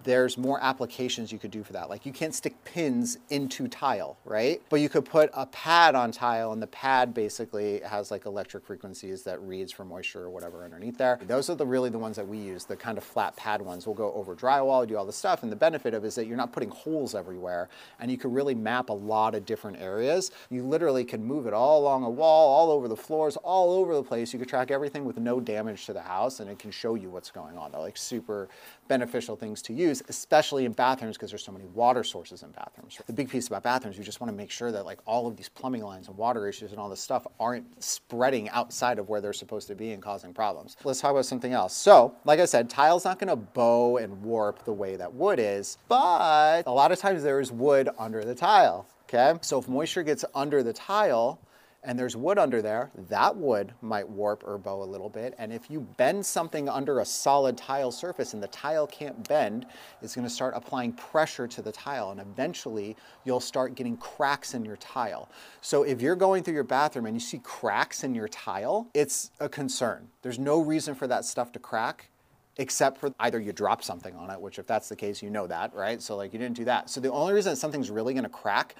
there's 0.04 0.38
more 0.38 0.62
applications 0.62 1.32
you 1.32 1.38
could 1.38 1.50
do 1.50 1.62
for 1.62 1.72
that. 1.72 1.90
Like 1.90 2.06
you 2.06 2.12
can't 2.12 2.34
stick 2.34 2.62
pins 2.64 3.18
into 3.28 3.68
tile, 3.68 4.16
right? 4.24 4.62
But 4.68 4.80
you 4.80 4.88
could 4.88 5.04
put 5.04 5.30
a 5.34 5.46
pad 5.46 5.94
on 5.94 6.12
tile 6.12 6.52
and 6.52 6.62
the 6.62 6.66
pad 6.68 7.12
basically 7.12 7.80
has 7.80 8.10
like 8.10 8.26
electric 8.26 8.64
frequencies 8.64 9.22
that 9.24 9.40
reads 9.42 9.72
for 9.72 9.84
moisture 9.84 10.24
or 10.24 10.30
whatever 10.30 10.64
underneath 10.64 10.96
there. 10.96 11.18
Those 11.26 11.50
are 11.50 11.54
the 11.54 11.66
really 11.66 11.90
the 11.90 11.98
ones 11.98 12.16
that 12.16 12.26
we 12.26 12.38
use, 12.38 12.64
the 12.64 12.76
kind 12.76 12.98
of 12.98 13.04
flat 13.04 13.36
pad 13.36 13.60
ones. 13.60 13.86
We'll 13.86 13.94
go 13.94 14.12
over 14.12 14.34
drywall, 14.36 14.86
do 14.86 14.96
all 14.96 15.06
the 15.06 15.12
stuff. 15.12 15.42
And 15.42 15.50
the 15.50 15.56
benefit 15.56 15.94
of 15.94 16.04
it 16.04 16.08
is 16.08 16.14
that 16.14 16.26
you're 16.26 16.36
not 16.36 16.52
putting 16.52 16.70
holes 16.70 17.14
everywhere 17.14 17.68
and 17.98 18.10
you 18.10 18.18
can 18.18 18.32
really 18.32 18.54
map 18.54 18.90
a 18.90 18.94
lot 18.94 19.34
of 19.34 19.44
different 19.44 19.80
areas. 19.80 20.30
You 20.50 20.62
literally 20.62 21.04
can 21.04 21.24
move 21.24 21.46
it 21.46 21.52
all 21.52 21.80
along 21.80 22.04
a 22.04 22.10
wall, 22.10 22.48
all 22.48 22.70
over 22.70 22.88
the 22.88 22.96
floors, 22.96 23.36
all 23.38 23.72
over 23.72 23.94
the 23.94 24.02
place. 24.02 24.32
You 24.32 24.38
can 24.38 24.48
track 24.48 24.70
everything 24.70 25.04
with 25.04 25.18
no 25.18 25.40
damage 25.40 25.86
to 25.86 25.92
the 25.92 26.02
house 26.02 26.40
and 26.40 26.48
it 26.48 26.58
can 26.58 26.70
show 26.70 26.89
you 26.94 27.10
what's 27.10 27.30
going 27.30 27.56
on. 27.56 27.72
They're 27.72 27.80
like 27.80 27.96
super 27.96 28.48
beneficial 28.88 29.36
things 29.36 29.62
to 29.62 29.72
use, 29.72 30.02
especially 30.08 30.64
in 30.64 30.72
bathrooms 30.72 31.16
because 31.16 31.30
there's 31.30 31.44
so 31.44 31.52
many 31.52 31.66
water 31.66 32.02
sources 32.02 32.42
in 32.42 32.50
bathrooms. 32.50 32.98
The 33.06 33.12
big 33.12 33.28
piece 33.28 33.46
about 33.46 33.62
bathrooms, 33.62 33.96
you 33.96 34.04
just 34.04 34.20
want 34.20 34.32
to 34.32 34.36
make 34.36 34.50
sure 34.50 34.72
that 34.72 34.84
like 34.84 34.98
all 35.06 35.26
of 35.26 35.36
these 35.36 35.48
plumbing 35.48 35.82
lines 35.82 36.08
and 36.08 36.16
water 36.16 36.48
issues 36.48 36.72
and 36.72 36.80
all 36.80 36.88
this 36.88 37.00
stuff 37.00 37.26
aren't 37.38 37.82
spreading 37.82 38.48
outside 38.50 38.98
of 38.98 39.08
where 39.08 39.20
they're 39.20 39.32
supposed 39.32 39.68
to 39.68 39.74
be 39.74 39.92
and 39.92 40.02
causing 40.02 40.34
problems. 40.34 40.76
Let's 40.84 41.00
talk 41.00 41.12
about 41.12 41.26
something 41.26 41.52
else. 41.52 41.74
So, 41.74 42.14
like 42.24 42.40
I 42.40 42.44
said, 42.44 42.68
tile's 42.68 43.04
not 43.04 43.18
going 43.18 43.28
to 43.28 43.36
bow 43.36 43.98
and 43.98 44.22
warp 44.22 44.64
the 44.64 44.72
way 44.72 44.96
that 44.96 45.12
wood 45.12 45.38
is, 45.38 45.78
but 45.88 46.62
a 46.66 46.72
lot 46.72 46.92
of 46.92 46.98
times 46.98 47.22
there 47.22 47.40
is 47.40 47.52
wood 47.52 47.88
under 47.98 48.24
the 48.24 48.34
tile. 48.34 48.86
Okay, 49.12 49.36
so 49.42 49.58
if 49.58 49.68
moisture 49.68 50.04
gets 50.04 50.24
under 50.36 50.62
the 50.62 50.72
tile, 50.72 51.40
and 51.82 51.98
there's 51.98 52.14
wood 52.14 52.38
under 52.38 52.60
there, 52.60 52.90
that 53.08 53.34
wood 53.34 53.72
might 53.80 54.06
warp 54.06 54.44
or 54.46 54.58
bow 54.58 54.82
a 54.82 54.84
little 54.84 55.08
bit. 55.08 55.34
And 55.38 55.52
if 55.52 55.70
you 55.70 55.80
bend 55.80 56.24
something 56.24 56.68
under 56.68 57.00
a 57.00 57.04
solid 57.04 57.56
tile 57.56 57.90
surface 57.90 58.34
and 58.34 58.42
the 58.42 58.48
tile 58.48 58.86
can't 58.86 59.26
bend, 59.28 59.66
it's 60.02 60.14
gonna 60.14 60.28
start 60.28 60.52
applying 60.54 60.92
pressure 60.92 61.48
to 61.48 61.62
the 61.62 61.72
tile 61.72 62.10
and 62.10 62.20
eventually 62.20 62.96
you'll 63.24 63.40
start 63.40 63.74
getting 63.74 63.96
cracks 63.96 64.52
in 64.52 64.64
your 64.64 64.76
tile. 64.76 65.30
So 65.62 65.82
if 65.82 66.02
you're 66.02 66.16
going 66.16 66.42
through 66.42 66.54
your 66.54 66.64
bathroom 66.64 67.06
and 67.06 67.16
you 67.16 67.20
see 67.20 67.38
cracks 67.38 68.04
in 68.04 68.14
your 68.14 68.28
tile, 68.28 68.88
it's 68.92 69.30
a 69.40 69.48
concern. 69.48 70.08
There's 70.20 70.38
no 70.38 70.60
reason 70.60 70.94
for 70.94 71.06
that 71.06 71.24
stuff 71.24 71.50
to 71.52 71.58
crack 71.58 72.10
except 72.58 72.98
for 72.98 73.14
either 73.20 73.40
you 73.40 73.52
drop 73.54 73.82
something 73.82 74.14
on 74.16 74.28
it, 74.28 74.38
which 74.38 74.58
if 74.58 74.66
that's 74.66 74.90
the 74.90 74.96
case, 74.96 75.22
you 75.22 75.30
know 75.30 75.46
that, 75.46 75.72
right? 75.72 76.02
So 76.02 76.14
like 76.16 76.34
you 76.34 76.38
didn't 76.38 76.56
do 76.56 76.64
that. 76.66 76.90
So 76.90 77.00
the 77.00 77.10
only 77.10 77.32
reason 77.32 77.52
that 77.52 77.56
something's 77.56 77.90
really 77.90 78.12
gonna 78.12 78.28
crack 78.28 78.74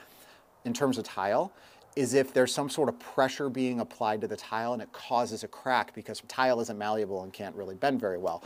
in 0.67 0.75
terms 0.75 0.99
of 0.99 1.05
tile 1.05 1.51
is 1.97 2.15
if 2.15 2.33
there's 2.33 2.55
some 2.55 2.71
sort 2.71 2.89
of 2.89 2.99
pressure 2.99 3.49
being 3.49 3.81
applied 3.81 4.21
to 4.21 4.29
the 4.29 4.37
tile 4.37 4.73
and 4.73 4.83
it 4.83 4.93
causes 4.93 5.43
a 5.43 5.49
crack 5.49 5.95
because 5.95 6.23
tile 6.29 6.61
isn't 6.61 6.79
malleable 6.79 7.23
and 7.23 7.33
can't 7.33 7.55
really 7.57 7.75
bend 7.75 8.01
very 8.01 8.19
well. 8.19 8.43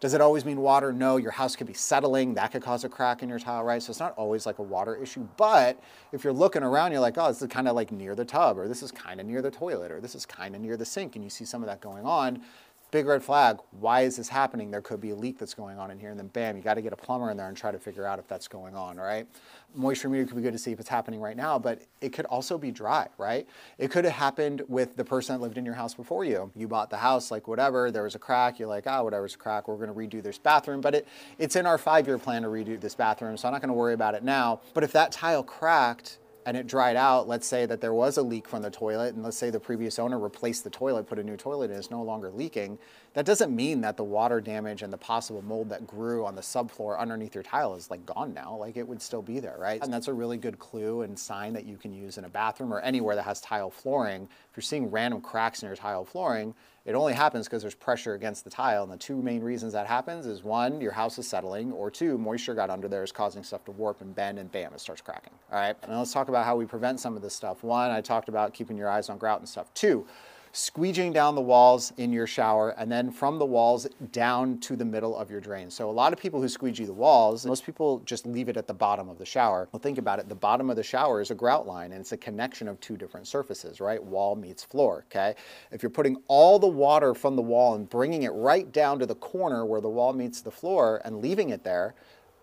Does 0.00 0.14
it 0.14 0.20
always 0.20 0.44
mean 0.44 0.60
water? 0.60 0.92
No, 0.92 1.16
your 1.16 1.32
house 1.32 1.56
could 1.56 1.66
be 1.66 1.74
settling. 1.74 2.34
That 2.34 2.52
could 2.52 2.62
cause 2.62 2.84
a 2.84 2.88
crack 2.88 3.22
in 3.22 3.28
your 3.28 3.38
tile, 3.38 3.64
right? 3.64 3.82
So 3.82 3.90
it's 3.90 3.98
not 3.98 4.14
always 4.16 4.46
like 4.46 4.58
a 4.58 4.62
water 4.62 4.94
issue. 4.94 5.26
But 5.36 5.80
if 6.12 6.22
you're 6.22 6.32
looking 6.32 6.62
around, 6.62 6.92
you're 6.92 7.00
like, 7.00 7.18
oh, 7.18 7.28
this 7.28 7.42
is 7.42 7.48
kind 7.48 7.66
of 7.66 7.74
like 7.74 7.90
near 7.90 8.14
the 8.14 8.24
tub, 8.24 8.58
or 8.58 8.68
this 8.68 8.82
is 8.82 8.92
kind 8.92 9.20
of 9.20 9.26
near 9.26 9.42
the 9.42 9.50
toilet, 9.50 9.90
or 9.90 10.00
this 10.00 10.14
is 10.14 10.24
kind 10.24 10.54
of 10.54 10.60
near 10.60 10.76
the 10.76 10.84
sink, 10.84 11.16
and 11.16 11.24
you 11.24 11.30
see 11.30 11.44
some 11.44 11.62
of 11.62 11.68
that 11.68 11.80
going 11.80 12.04
on, 12.04 12.42
big 12.90 13.06
red 13.06 13.22
flag. 13.22 13.58
Why 13.78 14.02
is 14.02 14.16
this 14.16 14.28
happening? 14.28 14.70
There 14.70 14.80
could 14.80 15.00
be 15.00 15.10
a 15.10 15.14
leak 15.16 15.38
that's 15.38 15.54
going 15.54 15.78
on 15.78 15.90
in 15.90 15.98
here. 15.98 16.10
And 16.10 16.18
then 16.18 16.28
bam, 16.28 16.56
you 16.56 16.62
got 16.62 16.74
to 16.74 16.82
get 16.82 16.92
a 16.92 16.96
plumber 16.96 17.30
in 17.30 17.36
there 17.36 17.48
and 17.48 17.56
try 17.56 17.70
to 17.70 17.78
figure 17.78 18.06
out 18.06 18.18
if 18.18 18.26
that's 18.26 18.48
going 18.48 18.74
on, 18.74 18.96
right? 18.96 19.26
Moisture 19.74 20.08
meter 20.08 20.24
could 20.24 20.36
be 20.36 20.42
good 20.42 20.54
to 20.54 20.58
see 20.58 20.72
if 20.72 20.80
it's 20.80 20.88
happening 20.88 21.20
right 21.20 21.36
now, 21.36 21.58
but 21.58 21.82
it 22.00 22.12
could 22.12 22.24
also 22.26 22.56
be 22.56 22.70
dry, 22.70 23.06
right? 23.18 23.46
It 23.76 23.90
could 23.90 24.04
have 24.04 24.14
happened 24.14 24.62
with 24.68 24.96
the 24.96 25.04
person 25.04 25.36
that 25.36 25.42
lived 25.42 25.58
in 25.58 25.66
your 25.66 25.74
house 25.74 25.92
before 25.92 26.24
you. 26.24 26.50
You 26.56 26.66
bought 26.66 26.88
the 26.88 26.96
house, 26.96 27.30
like 27.30 27.46
whatever, 27.46 27.90
there 27.90 28.04
was 28.04 28.14
a 28.14 28.18
crack. 28.18 28.58
You're 28.58 28.68
like, 28.68 28.84
ah, 28.86 29.00
oh, 29.00 29.04
whatever's 29.04 29.34
a 29.34 29.38
crack, 29.38 29.68
we're 29.68 29.76
going 29.76 29.88
to 29.88 29.94
redo 29.94 30.22
this 30.22 30.38
bathroom. 30.38 30.80
But 30.80 30.94
it, 30.94 31.08
it's 31.38 31.56
in 31.56 31.66
our 31.66 31.76
five-year 31.76 32.18
plan 32.18 32.42
to 32.42 32.48
redo 32.48 32.80
this 32.80 32.94
bathroom, 32.94 33.36
so 33.36 33.48
I'm 33.48 33.52
not 33.52 33.60
going 33.60 33.68
to 33.68 33.74
worry 33.74 33.94
about 33.94 34.14
it 34.14 34.22
now. 34.22 34.60
But 34.72 34.84
if 34.84 34.92
that 34.92 35.12
tile 35.12 35.42
cracked, 35.42 36.18
and 36.48 36.56
it 36.56 36.66
dried 36.66 36.96
out, 36.96 37.28
let's 37.28 37.46
say 37.46 37.66
that 37.66 37.82
there 37.82 37.92
was 37.92 38.16
a 38.16 38.22
leak 38.22 38.48
from 38.48 38.62
the 38.62 38.70
toilet, 38.70 39.14
and 39.14 39.22
let's 39.22 39.36
say 39.36 39.50
the 39.50 39.60
previous 39.60 39.98
owner 39.98 40.18
replaced 40.18 40.64
the 40.64 40.70
toilet, 40.70 41.06
put 41.06 41.18
a 41.18 41.22
new 41.22 41.36
toilet 41.36 41.70
in, 41.70 41.76
it's 41.76 41.90
no 41.90 42.02
longer 42.02 42.30
leaking, 42.30 42.78
that 43.14 43.24
doesn't 43.24 43.54
mean 43.54 43.80
that 43.80 43.96
the 43.96 44.04
water 44.04 44.40
damage 44.40 44.82
and 44.82 44.92
the 44.92 44.98
possible 44.98 45.42
mold 45.42 45.68
that 45.70 45.86
grew 45.86 46.24
on 46.24 46.34
the 46.34 46.42
subfloor 46.42 46.98
underneath 46.98 47.34
your 47.34 47.42
tile 47.42 47.74
is 47.74 47.90
like 47.90 48.04
gone 48.06 48.34
now. 48.34 48.56
Like 48.56 48.76
it 48.76 48.86
would 48.86 49.02
still 49.02 49.22
be 49.22 49.40
there, 49.40 49.56
right? 49.58 49.82
And 49.82 49.92
that's 49.92 50.08
a 50.08 50.12
really 50.12 50.36
good 50.36 50.58
clue 50.58 51.02
and 51.02 51.18
sign 51.18 51.52
that 51.54 51.64
you 51.64 51.76
can 51.76 51.92
use 51.92 52.18
in 52.18 52.24
a 52.24 52.28
bathroom 52.28 52.72
or 52.72 52.80
anywhere 52.80 53.16
that 53.16 53.24
has 53.24 53.40
tile 53.40 53.70
flooring. 53.70 54.28
If 54.50 54.56
you're 54.56 54.62
seeing 54.62 54.90
random 54.90 55.20
cracks 55.20 55.62
in 55.62 55.66
your 55.68 55.76
tile 55.76 56.04
flooring, 56.04 56.54
it 56.84 56.94
only 56.94 57.12
happens 57.12 57.46
because 57.46 57.60
there's 57.62 57.74
pressure 57.74 58.14
against 58.14 58.44
the 58.44 58.50
tile. 58.50 58.82
And 58.82 58.90
the 58.90 58.96
two 58.96 59.20
main 59.20 59.42
reasons 59.42 59.74
that 59.74 59.86
happens 59.86 60.24
is 60.24 60.42
one, 60.42 60.80
your 60.80 60.92
house 60.92 61.18
is 61.18 61.28
settling, 61.28 61.70
or 61.72 61.90
two, 61.90 62.16
moisture 62.16 62.54
got 62.54 62.70
under 62.70 62.88
there 62.88 63.02
is 63.02 63.12
causing 63.12 63.42
stuff 63.42 63.64
to 63.66 63.72
warp 63.72 64.00
and 64.00 64.14
bend 64.14 64.38
and 64.38 64.50
bam, 64.50 64.72
it 64.72 64.80
starts 64.80 65.02
cracking. 65.02 65.34
All 65.52 65.58
right. 65.58 65.76
Now 65.86 65.98
let's 65.98 66.12
talk 66.12 66.28
about 66.28 66.46
how 66.46 66.56
we 66.56 66.64
prevent 66.64 66.98
some 66.98 67.14
of 67.14 67.20
this 67.20 67.34
stuff. 67.34 67.62
One, 67.62 67.90
I 67.90 68.00
talked 68.00 68.30
about 68.30 68.54
keeping 68.54 68.78
your 68.78 68.88
eyes 68.88 69.10
on 69.10 69.18
grout 69.18 69.40
and 69.40 69.48
stuff. 69.48 69.72
Two, 69.74 70.06
squeegeeing 70.52 71.12
down 71.12 71.34
the 71.34 71.40
walls 71.40 71.92
in 71.96 72.12
your 72.12 72.26
shower 72.26 72.70
and 72.70 72.90
then 72.90 73.10
from 73.10 73.38
the 73.38 73.44
walls 73.46 73.86
down 74.12 74.58
to 74.58 74.76
the 74.76 74.84
middle 74.84 75.16
of 75.16 75.30
your 75.30 75.40
drain. 75.40 75.70
So 75.70 75.90
a 75.90 75.92
lot 75.92 76.12
of 76.12 76.18
people 76.18 76.40
who 76.40 76.48
squeegee 76.48 76.84
the 76.84 76.92
walls, 76.92 77.44
most 77.46 77.64
people 77.64 78.00
just 78.00 78.26
leave 78.26 78.48
it 78.48 78.56
at 78.56 78.66
the 78.66 78.74
bottom 78.74 79.08
of 79.08 79.18
the 79.18 79.26
shower. 79.26 79.68
Well, 79.72 79.80
think 79.80 79.98
about 79.98 80.18
it. 80.18 80.28
The 80.28 80.34
bottom 80.34 80.70
of 80.70 80.76
the 80.76 80.82
shower 80.82 81.20
is 81.20 81.30
a 81.30 81.34
grout 81.34 81.66
line 81.66 81.92
and 81.92 82.00
it's 82.00 82.12
a 82.12 82.16
connection 82.16 82.68
of 82.68 82.80
two 82.80 82.96
different 82.96 83.26
surfaces, 83.26 83.80
right? 83.80 84.02
Wall 84.02 84.36
meets 84.36 84.64
floor, 84.64 85.04
okay? 85.10 85.34
If 85.70 85.82
you're 85.82 85.90
putting 85.90 86.16
all 86.28 86.58
the 86.58 86.66
water 86.66 87.14
from 87.14 87.36
the 87.36 87.42
wall 87.42 87.74
and 87.74 87.88
bringing 87.88 88.22
it 88.22 88.30
right 88.30 88.70
down 88.72 88.98
to 89.00 89.06
the 89.06 89.16
corner 89.16 89.64
where 89.64 89.80
the 89.80 89.88
wall 89.88 90.12
meets 90.12 90.40
the 90.40 90.50
floor 90.50 91.00
and 91.04 91.20
leaving 91.20 91.50
it 91.50 91.62
there, 91.62 91.94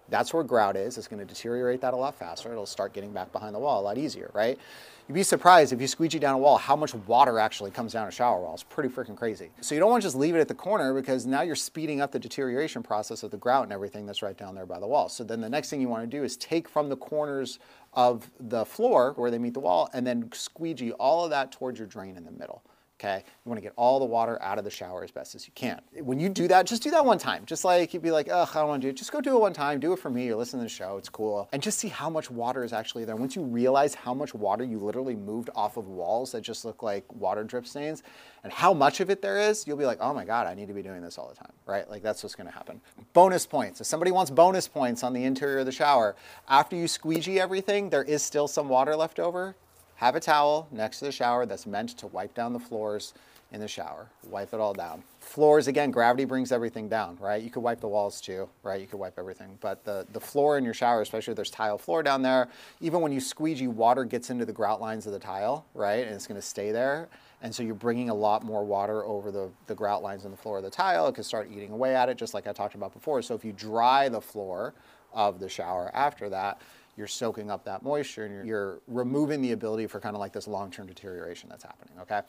that's 0.09 0.33
where 0.33 0.43
grout 0.43 0.75
is. 0.75 0.97
It's 0.97 1.07
going 1.07 1.19
to 1.19 1.25
deteriorate 1.25 1.81
that 1.81 1.93
a 1.93 1.97
lot 1.97 2.15
faster. 2.15 2.51
It'll 2.51 2.65
start 2.65 2.93
getting 2.93 3.11
back 3.11 3.31
behind 3.31 3.55
the 3.55 3.59
wall 3.59 3.81
a 3.81 3.83
lot 3.83 3.97
easier, 3.97 4.29
right? 4.33 4.59
You'd 5.07 5.13
be 5.13 5.21
surprised 5.21 5.71
if 5.71 5.79
you 5.79 5.85
squeegee 5.85 6.17
down 6.17 6.33
a 6.33 6.37
wall 6.39 6.57
how 6.57 6.75
much 6.75 6.95
water 6.95 7.37
actually 7.37 7.69
comes 7.69 7.93
down 7.93 8.07
a 8.07 8.11
shower 8.11 8.41
wall. 8.41 8.55
It's 8.55 8.63
pretty 8.63 8.89
freaking 8.89 9.15
crazy. 9.15 9.51
So 9.61 9.75
you 9.75 9.79
don't 9.79 9.91
want 9.91 10.01
to 10.01 10.07
just 10.07 10.15
leave 10.15 10.35
it 10.35 10.39
at 10.39 10.47
the 10.47 10.55
corner 10.55 10.95
because 10.95 11.27
now 11.27 11.43
you're 11.43 11.55
speeding 11.55 12.01
up 12.01 12.11
the 12.11 12.17
deterioration 12.17 12.81
process 12.81 13.21
of 13.21 13.29
the 13.29 13.37
grout 13.37 13.65
and 13.65 13.71
everything 13.71 14.07
that's 14.07 14.23
right 14.23 14.35
down 14.35 14.55
there 14.55 14.65
by 14.65 14.79
the 14.79 14.87
wall. 14.87 15.07
So 15.07 15.23
then 15.23 15.41
the 15.41 15.49
next 15.49 15.69
thing 15.69 15.79
you 15.79 15.89
want 15.89 16.09
to 16.09 16.17
do 16.17 16.23
is 16.23 16.35
take 16.37 16.67
from 16.67 16.89
the 16.89 16.97
corners 16.97 17.59
of 17.93 18.31
the 18.39 18.65
floor 18.65 19.13
where 19.15 19.29
they 19.29 19.37
meet 19.37 19.53
the 19.53 19.59
wall 19.59 19.91
and 19.93 20.07
then 20.07 20.27
squeegee 20.33 20.91
all 20.93 21.23
of 21.23 21.29
that 21.29 21.51
towards 21.51 21.77
your 21.77 21.87
drain 21.87 22.17
in 22.17 22.25
the 22.25 22.31
middle 22.31 22.63
okay? 22.99 23.23
You 23.25 23.49
wanna 23.49 23.61
get 23.61 23.73
all 23.75 23.99
the 23.99 24.05
water 24.05 24.41
out 24.41 24.57
of 24.57 24.63
the 24.63 24.69
shower 24.69 25.03
as 25.03 25.11
best 25.11 25.35
as 25.35 25.45
you 25.47 25.53
can. 25.55 25.81
When 25.99 26.19
you 26.19 26.29
do 26.29 26.47
that, 26.47 26.65
just 26.65 26.83
do 26.83 26.91
that 26.91 27.05
one 27.05 27.17
time. 27.17 27.45
Just 27.45 27.65
like 27.65 27.93
you'd 27.93 28.03
be 28.03 28.11
like, 28.11 28.29
ugh, 28.31 28.49
I 28.53 28.59
don't 28.59 28.67
wanna 28.67 28.81
do 28.81 28.89
it. 28.89 28.97
Just 28.97 29.11
go 29.11 29.21
do 29.21 29.35
it 29.35 29.39
one 29.39 29.53
time, 29.53 29.79
do 29.79 29.93
it 29.93 29.99
for 29.99 30.09
me, 30.09 30.25
you're 30.25 30.35
listening 30.35 30.61
to 30.61 30.65
the 30.65 30.69
show, 30.69 30.97
it's 30.97 31.09
cool. 31.09 31.49
And 31.51 31.61
just 31.61 31.79
see 31.79 31.89
how 31.89 32.09
much 32.09 32.31
water 32.31 32.63
is 32.63 32.73
actually 32.73 33.05
there. 33.05 33.15
Once 33.15 33.35
you 33.35 33.43
realize 33.43 33.93
how 33.95 34.13
much 34.13 34.33
water 34.33 34.63
you 34.63 34.79
literally 34.79 35.15
moved 35.15 35.49
off 35.55 35.77
of 35.77 35.87
walls 35.87 36.31
that 36.31 36.41
just 36.41 36.65
look 36.65 36.83
like 36.83 37.05
water 37.13 37.43
drip 37.43 37.67
stains, 37.67 38.03
and 38.43 38.53
how 38.53 38.73
much 38.73 38.99
of 38.99 39.09
it 39.09 39.21
there 39.23 39.39
is, 39.39 39.65
you'll 39.65 39.77
be 39.77 39.87
like, 39.87 39.97
oh 40.01 40.13
my 40.13 40.23
God, 40.23 40.45
I 40.45 40.53
need 40.53 40.67
to 40.67 40.73
be 40.73 40.83
doing 40.83 41.01
this 41.01 41.17
all 41.17 41.27
the 41.27 41.35
time, 41.35 41.51
right? 41.65 41.89
Like 41.89 42.03
that's 42.03 42.21
what's 42.21 42.35
gonna 42.35 42.51
happen. 42.51 42.79
Bonus 43.13 43.45
points. 43.45 43.81
If 43.81 43.87
somebody 43.87 44.11
wants 44.11 44.29
bonus 44.29 44.67
points 44.67 45.03
on 45.03 45.13
the 45.13 45.23
interior 45.23 45.59
of 45.59 45.65
the 45.65 45.71
shower, 45.71 46.15
after 46.47 46.75
you 46.75 46.87
squeegee 46.87 47.39
everything, 47.39 47.89
there 47.89 48.03
is 48.03 48.21
still 48.21 48.47
some 48.47 48.69
water 48.69 48.95
left 48.95 49.19
over, 49.19 49.55
have 49.95 50.15
a 50.15 50.19
towel 50.19 50.67
next 50.71 50.99
to 50.99 51.05
the 51.05 51.11
shower 51.11 51.45
that's 51.45 51.65
meant 51.65 51.97
to 51.97 52.07
wipe 52.07 52.33
down 52.33 52.53
the 52.53 52.59
floors 52.59 53.13
in 53.51 53.61
the 53.61 53.67
shower. 53.67 54.07
Wipe 54.29 54.53
it 54.53 54.59
all 54.59 54.73
down. 54.73 55.03
Floors, 55.19 55.67
again, 55.67 55.91
gravity 55.91 56.25
brings 56.25 56.51
everything 56.51 56.89
down, 56.89 57.17
right? 57.21 57.41
You 57.41 57.49
could 57.49 57.61
wipe 57.61 57.79
the 57.79 57.87
walls 57.87 58.19
too, 58.19 58.49
right? 58.63 58.81
You 58.81 58.87
could 58.87 58.99
wipe 58.99 59.17
everything. 59.17 59.57
But 59.61 59.83
the, 59.85 60.05
the 60.11 60.19
floor 60.19 60.57
in 60.57 60.65
your 60.65 60.73
shower, 60.73 61.01
especially 61.01 61.31
if 61.31 61.35
there's 61.35 61.51
tile 61.51 61.77
floor 61.77 62.03
down 62.03 62.21
there, 62.21 62.49
even 62.81 63.01
when 63.01 63.11
you 63.11 63.19
squeegee, 63.19 63.67
water 63.67 64.03
gets 64.03 64.29
into 64.29 64.45
the 64.45 64.53
grout 64.53 64.81
lines 64.81 65.05
of 65.05 65.13
the 65.13 65.19
tile, 65.19 65.65
right? 65.73 66.05
And 66.05 66.15
it's 66.15 66.27
gonna 66.27 66.41
stay 66.41 66.71
there. 66.71 67.07
And 67.41 67.53
so 67.53 67.63
you're 67.63 67.75
bringing 67.75 68.09
a 68.09 68.13
lot 68.13 68.43
more 68.43 68.65
water 68.65 69.05
over 69.05 69.31
the, 69.31 69.49
the 69.67 69.75
grout 69.75 70.01
lines 70.01 70.25
in 70.25 70.31
the 70.31 70.37
floor 70.37 70.57
of 70.57 70.63
the 70.63 70.69
tile. 70.69 71.07
It 71.07 71.15
could 71.15 71.25
start 71.25 71.49
eating 71.51 71.71
away 71.71 71.95
at 71.95 72.09
it, 72.09 72.17
just 72.17 72.33
like 72.33 72.47
I 72.47 72.53
talked 72.53 72.75
about 72.75 72.93
before. 72.93 73.21
So 73.21 73.35
if 73.35 73.45
you 73.45 73.53
dry 73.53 74.09
the 74.09 74.21
floor 74.21 74.73
of 75.13 75.39
the 75.39 75.47
shower 75.47 75.91
after 75.93 76.29
that, 76.29 76.59
you're 76.97 77.07
soaking 77.07 77.51
up 77.51 77.65
that 77.65 77.83
moisture 77.83 78.25
and 78.25 78.33
you're, 78.33 78.45
you're 78.45 78.81
removing 78.87 79.41
the 79.41 79.51
ability 79.51 79.87
for 79.87 79.99
kind 79.99 80.15
of 80.15 80.19
like 80.19 80.33
this 80.33 80.47
long-term 80.47 80.87
deterioration 80.87 81.49
that's 81.49 81.63
happening, 81.63 81.93
okay? 82.01 82.21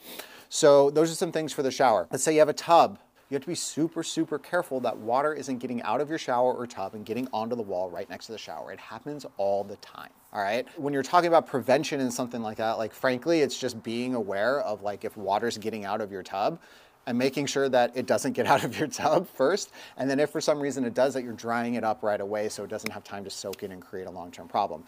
So 0.48 0.90
those 0.90 1.10
are 1.10 1.14
some 1.14 1.32
things 1.32 1.52
for 1.52 1.62
the 1.62 1.70
shower. 1.70 2.08
Let's 2.10 2.24
say 2.24 2.32
you 2.32 2.40
have 2.40 2.48
a 2.48 2.54
tub. 2.54 2.98
You 3.28 3.34
have 3.34 3.42
to 3.42 3.48
be 3.48 3.56
super, 3.56 4.04
super 4.04 4.38
careful 4.38 4.78
that 4.80 4.96
water 4.96 5.34
isn't 5.34 5.58
getting 5.58 5.82
out 5.82 6.00
of 6.00 6.08
your 6.08 6.18
shower 6.18 6.52
or 6.52 6.64
tub 6.64 6.94
and 6.94 7.04
getting 7.04 7.26
onto 7.32 7.56
the 7.56 7.62
wall 7.62 7.90
right 7.90 8.08
next 8.08 8.26
to 8.26 8.32
the 8.32 8.38
shower. 8.38 8.70
It 8.70 8.78
happens 8.78 9.26
all 9.36 9.64
the 9.64 9.74
time, 9.76 10.10
all 10.32 10.40
right? 10.40 10.64
When 10.76 10.94
you're 10.94 11.02
talking 11.02 11.26
about 11.26 11.44
prevention 11.44 12.00
and 12.00 12.12
something 12.12 12.40
like 12.40 12.58
that, 12.58 12.78
like 12.78 12.92
frankly, 12.92 13.40
it's 13.40 13.58
just 13.58 13.82
being 13.82 14.14
aware 14.14 14.60
of 14.60 14.82
like 14.82 15.04
if 15.04 15.16
water's 15.16 15.58
getting 15.58 15.84
out 15.84 16.00
of 16.00 16.12
your 16.12 16.22
tub, 16.22 16.60
and 17.06 17.16
making 17.16 17.46
sure 17.46 17.68
that 17.68 17.96
it 17.96 18.06
doesn't 18.06 18.32
get 18.32 18.46
out 18.46 18.64
of 18.64 18.78
your 18.78 18.88
tub 18.88 19.28
first. 19.28 19.70
And 19.96 20.10
then 20.10 20.20
if 20.20 20.30
for 20.30 20.40
some 20.40 20.60
reason 20.60 20.84
it 20.84 20.94
does, 20.94 21.14
that 21.14 21.22
you're 21.22 21.32
drying 21.32 21.74
it 21.74 21.84
up 21.84 22.02
right 22.02 22.20
away 22.20 22.48
so 22.48 22.64
it 22.64 22.70
doesn't 22.70 22.90
have 22.90 23.04
time 23.04 23.24
to 23.24 23.30
soak 23.30 23.62
in 23.62 23.72
and 23.72 23.80
create 23.80 24.06
a 24.06 24.10
long-term 24.10 24.48
problem. 24.48 24.84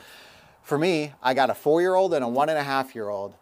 For 0.63 0.77
me, 0.79 1.13
I 1.23 1.33
got 1.35 1.51
a 1.51 1.55
four-year-old 1.55 2.13
and 2.13 2.25
a 2.25 2.29
one 2.29 2.49
and 2.49 2.59
a 2.59 2.63
half 2.63 2.95
year 2.95 3.09
old. 3.09 3.35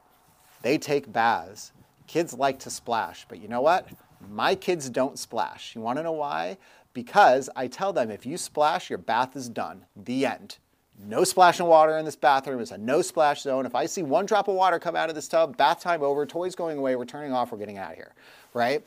They 0.62 0.78
take 0.78 1.12
baths. 1.12 1.72
Kids 2.06 2.32
like 2.34 2.60
to 2.60 2.70
splash, 2.70 3.26
but 3.28 3.40
you 3.40 3.48
know 3.48 3.60
what? 3.60 3.88
My 4.30 4.54
kids 4.54 4.88
don't 4.88 5.18
splash. 5.18 5.74
You 5.74 5.80
wanna 5.80 6.04
know 6.04 6.12
why? 6.12 6.56
Because 6.92 7.50
I 7.56 7.66
tell 7.66 7.92
them 7.92 8.10
if 8.10 8.24
you 8.24 8.38
splash, 8.38 8.88
your 8.88 8.98
bath 8.98 9.36
is 9.36 9.48
done. 9.48 9.86
The 9.96 10.24
end. 10.24 10.58
No 10.98 11.24
splashing 11.24 11.66
water 11.66 11.98
in 11.98 12.06
this 12.06 12.16
bathroom. 12.16 12.60
It's 12.60 12.70
a 12.70 12.78
no 12.78 13.02
splash 13.02 13.42
zone. 13.42 13.66
If 13.66 13.74
I 13.74 13.84
see 13.84 14.02
one 14.02 14.24
drop 14.24 14.48
of 14.48 14.54
water 14.54 14.78
come 14.78 14.96
out 14.96 15.10
of 15.10 15.14
this 15.14 15.28
tub, 15.28 15.56
bath 15.56 15.80
time 15.80 16.02
over, 16.02 16.24
toys 16.24 16.54
going 16.54 16.78
away, 16.78 16.96
we're 16.96 17.04
turning 17.04 17.32
off, 17.32 17.52
we're 17.52 17.58
getting 17.58 17.76
out 17.76 17.90
of 17.90 17.96
here 17.96 18.14
right? 18.56 18.82